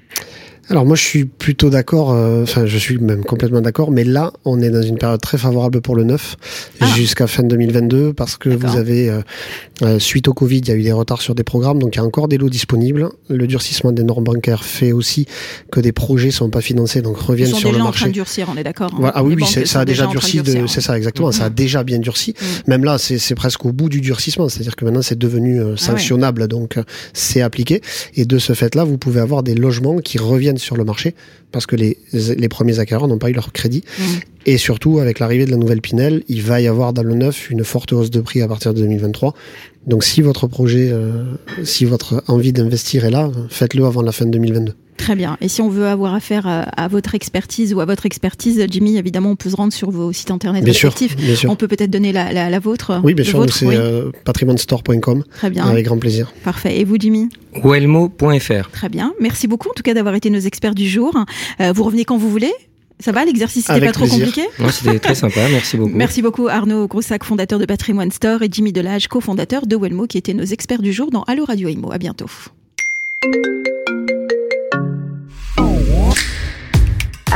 Alors 0.71 0.87
moi 0.87 0.95
je 0.95 1.03
suis 1.03 1.25
plutôt 1.25 1.69
d'accord, 1.69 2.13
euh, 2.13 2.45
enfin 2.45 2.65
je 2.65 2.79
suis 2.79 2.99
même 2.99 3.25
complètement 3.25 3.61
d'accord, 3.61 3.91
mais 3.91 4.05
là 4.05 4.33
on 4.45 4.63
est 4.63 4.71
dans 4.71 4.83
une 4.83 4.99
période 4.99 5.21
très 5.21 5.37
favorable 5.37 5.81
pour 5.81 5.97
le 5.97 6.05
neuf 6.05 6.37
Ah. 6.81 6.87
jusqu'à 6.95 7.27
fin 7.27 7.43
2022 7.43 8.13
parce 8.13 8.37
que 8.37 8.51
vous 8.51 8.77
avez, 8.77 9.11
euh, 9.11 9.21
euh, 9.83 9.99
suite 9.99 10.29
au 10.29 10.33
Covid, 10.33 10.59
il 10.59 10.69
y 10.69 10.71
a 10.71 10.77
eu 10.77 10.83
des 10.85 10.93
retards 10.93 11.23
sur 11.23 11.35
des 11.35 11.43
programmes, 11.43 11.81
donc 11.81 11.97
il 11.97 11.99
y 11.99 12.01
a 12.01 12.05
encore 12.05 12.29
des 12.29 12.39
lots 12.39 12.49
disponibles. 12.49 13.09
Le 13.29 13.49
durcissement 13.49 13.91
des 13.91 14.05
normes 14.05 14.23
bancaires 14.23 14.63
fait 14.63 14.93
aussi 14.93 15.27
que 15.73 15.81
des 15.81 15.91
projets 15.91 16.31
sont 16.31 16.51
pas 16.51 16.61
financés, 16.61 17.03
donc 17.03 17.17
Ils 17.21 17.27
reviennent 17.27 17.51
sont 17.51 17.57
sur 17.57 17.69
déjà 17.71 17.79
le 17.79 17.83
en 17.83 17.87
marché. 17.87 18.01
train 18.03 18.09
de 18.11 18.13
durcir, 18.15 18.47
on 18.55 18.57
est 18.57 18.63
d'accord. 18.63 18.93
hein. 19.03 19.11
Ah 19.13 19.25
oui, 19.25 19.35
oui, 19.37 19.45
ça 19.67 19.81
a 19.81 19.85
déjà 19.85 20.07
en 20.07 20.11
durci, 20.13 20.37
de, 20.37 20.43
durcir, 20.45 20.71
c'est 20.71 20.81
ça 20.83 20.97
exactement, 20.97 21.33
ça 21.33 21.47
a 21.47 21.49
Mhm. 21.49 21.55
déjà 21.57 21.83
bien 21.83 21.99
durci. 21.99 22.31
Mm. 22.31 22.45
Même 22.71 22.85
là, 22.85 22.97
c'est 22.99 23.35
presque 23.35 23.65
au 23.67 23.73
bout 23.73 23.89
du 23.89 24.01
durcissement, 24.01 24.49
c'est-à-dire 24.49 24.77
que 24.77 24.85
maintenant 24.85 25.03
c'est 25.03 25.19
devenu 25.19 25.59
Ah 25.61 25.65
euh, 25.65 25.77
sanctionnable, 25.77 26.47
donc 26.47 26.79
c'est 27.13 27.41
appliqué. 27.41 27.81
Et 28.15 28.25
de 28.25 28.39
ce 28.39 28.53
fait-là, 28.53 28.85
vous 28.85 28.99
pouvez 28.99 29.19
avoir 29.21 29.43
des 29.43 29.57
logements 29.57 29.99
qui 29.99 30.19
reviennent 30.19 30.59
sur 30.61 30.77
le 30.77 30.85
marché 30.85 31.15
parce 31.53 31.67
que 31.67 31.77
les, 31.77 31.99
les 32.13 32.49
premiers 32.49 32.79
acquéreurs 32.79 33.09
n'ont 33.09 33.19
pas 33.19 33.31
eu 33.31 33.33
leur 33.33 33.53
crédit. 33.53 33.83
Mm. 33.99 34.03
Et 34.47 34.59
surtout, 34.59 35.01
avec 35.01 35.19
l'arrivée 35.19 35.45
de 35.45 35.51
la 35.51 35.57
nouvelle 35.57 35.81
Pinel, 35.81 36.23
il 36.29 36.43
va 36.43 36.61
y 36.61 36.67
avoir 36.67 36.93
dans 36.93 37.03
le 37.03 37.15
neuf 37.15 37.51
une 37.51 37.65
forte 37.65 37.93
hausse 37.93 38.11
de 38.11 38.21
prix 38.21 38.41
à 38.41 38.49
partir 38.49 38.73
de 38.73 38.81
2023. 38.81 39.35
Donc 39.87 40.05
si 40.05 40.23
votre 40.23 40.47
projet, 40.47 40.91
euh, 40.93 41.25
si 41.65 41.85
votre 41.85 42.23
envie 42.27 42.53
d'investir 42.53 43.05
est 43.05 43.11
là, 43.11 43.31
faites-le 43.49 43.85
avant 43.85 44.03
la 44.03 44.13
fin 44.13 44.27
de 44.27 44.31
2022. 44.31 44.75
Très 45.01 45.17
bien. 45.17 45.39
Et 45.41 45.49
si 45.49 45.63
on 45.63 45.71
veut 45.71 45.87
avoir 45.87 46.15
affaire 46.15 46.47
à, 46.47 46.61
à 46.63 46.87
votre 46.87 47.15
expertise 47.15 47.73
ou 47.73 47.81
à 47.81 47.87
votre 47.87 48.05
expertise, 48.05 48.65
Jimmy, 48.71 48.99
évidemment, 48.99 49.31
on 49.31 49.37
peut 49.37 49.49
se 49.49 49.57
rendre 49.57 49.73
sur 49.73 49.91
vos 49.91 50.13
sites 50.13 50.31
internet 50.31 50.63
Bien 50.63 50.75
sûr, 50.75 50.95
bien 51.17 51.35
sûr. 51.35 51.51
On 51.51 51.57
peut 51.57 51.69
peut-être 51.69 51.91
donner 51.91 52.13
la, 52.13 52.33
la, 52.33 52.51
la 52.51 52.59
vôtre. 52.59 53.01
Oui, 53.03 53.15
bien 53.15 53.25
sûr, 53.25 53.45
c'est 53.51 53.67
oui. 53.67 53.75
euh, 53.77 54.11
patrimonestore.com, 54.25 55.25
Très 55.33 55.49
bien. 55.51 55.67
avec 55.67 55.87
grand 55.87 55.97
plaisir. 55.99 56.33
Parfait. 56.45 56.79
Et 56.79 56.85
vous, 56.85 56.97
Jimmy? 56.99 57.31
Welmo.fr. 57.65 58.71
Très 58.71 58.89
bien. 58.91 59.15
Merci 59.21 59.49
beaucoup, 59.49 59.71
en 59.71 59.75
tout 59.75 59.83
cas, 59.83 59.95
d'avoir 59.95 60.15
été 60.15 60.29
nos 60.31 60.39
experts 60.39 60.75
du 60.75 60.87
jour. 60.89 61.17
Euh, 61.61 61.73
vous 61.73 61.83
revenez 61.85 62.05
quand 62.05 62.19
vous 62.19 62.31
voulez. 62.31 62.53
Ça 63.03 63.13
va, 63.13 63.25
l'exercice 63.25 63.67
n'était 63.71 63.87
pas 63.87 63.93
trop 63.93 64.05
plaisir. 64.05 64.27
compliqué? 64.27 64.47
Non, 64.59 64.69
C'était 64.69 64.99
très 64.99 65.15
sympa, 65.15 65.41
merci 65.51 65.79
beaucoup. 65.79 65.93
Merci 65.95 66.21
beaucoup 66.21 66.49
Arnaud 66.49 66.87
Groussac, 66.87 67.25
fondateur 67.25 67.59
de 67.59 67.65
Patrimoine 67.65 68.11
Store, 68.11 68.43
et 68.43 68.49
Jimmy 68.53 68.73
Delage, 68.75 69.09
cofondateur 69.09 69.67
de 69.67 69.75
Welmo, 69.75 70.07
qui 70.07 70.19
étaient 70.19 70.35
nos 70.35 70.45
experts 70.45 70.83
du 70.83 70.93
jour 70.93 71.11
dans 71.11 71.23
Allo 71.23 71.47
Radio 71.47 71.69
Imo. 71.71 71.91
À 71.91 71.97
bientôt. 71.97 72.27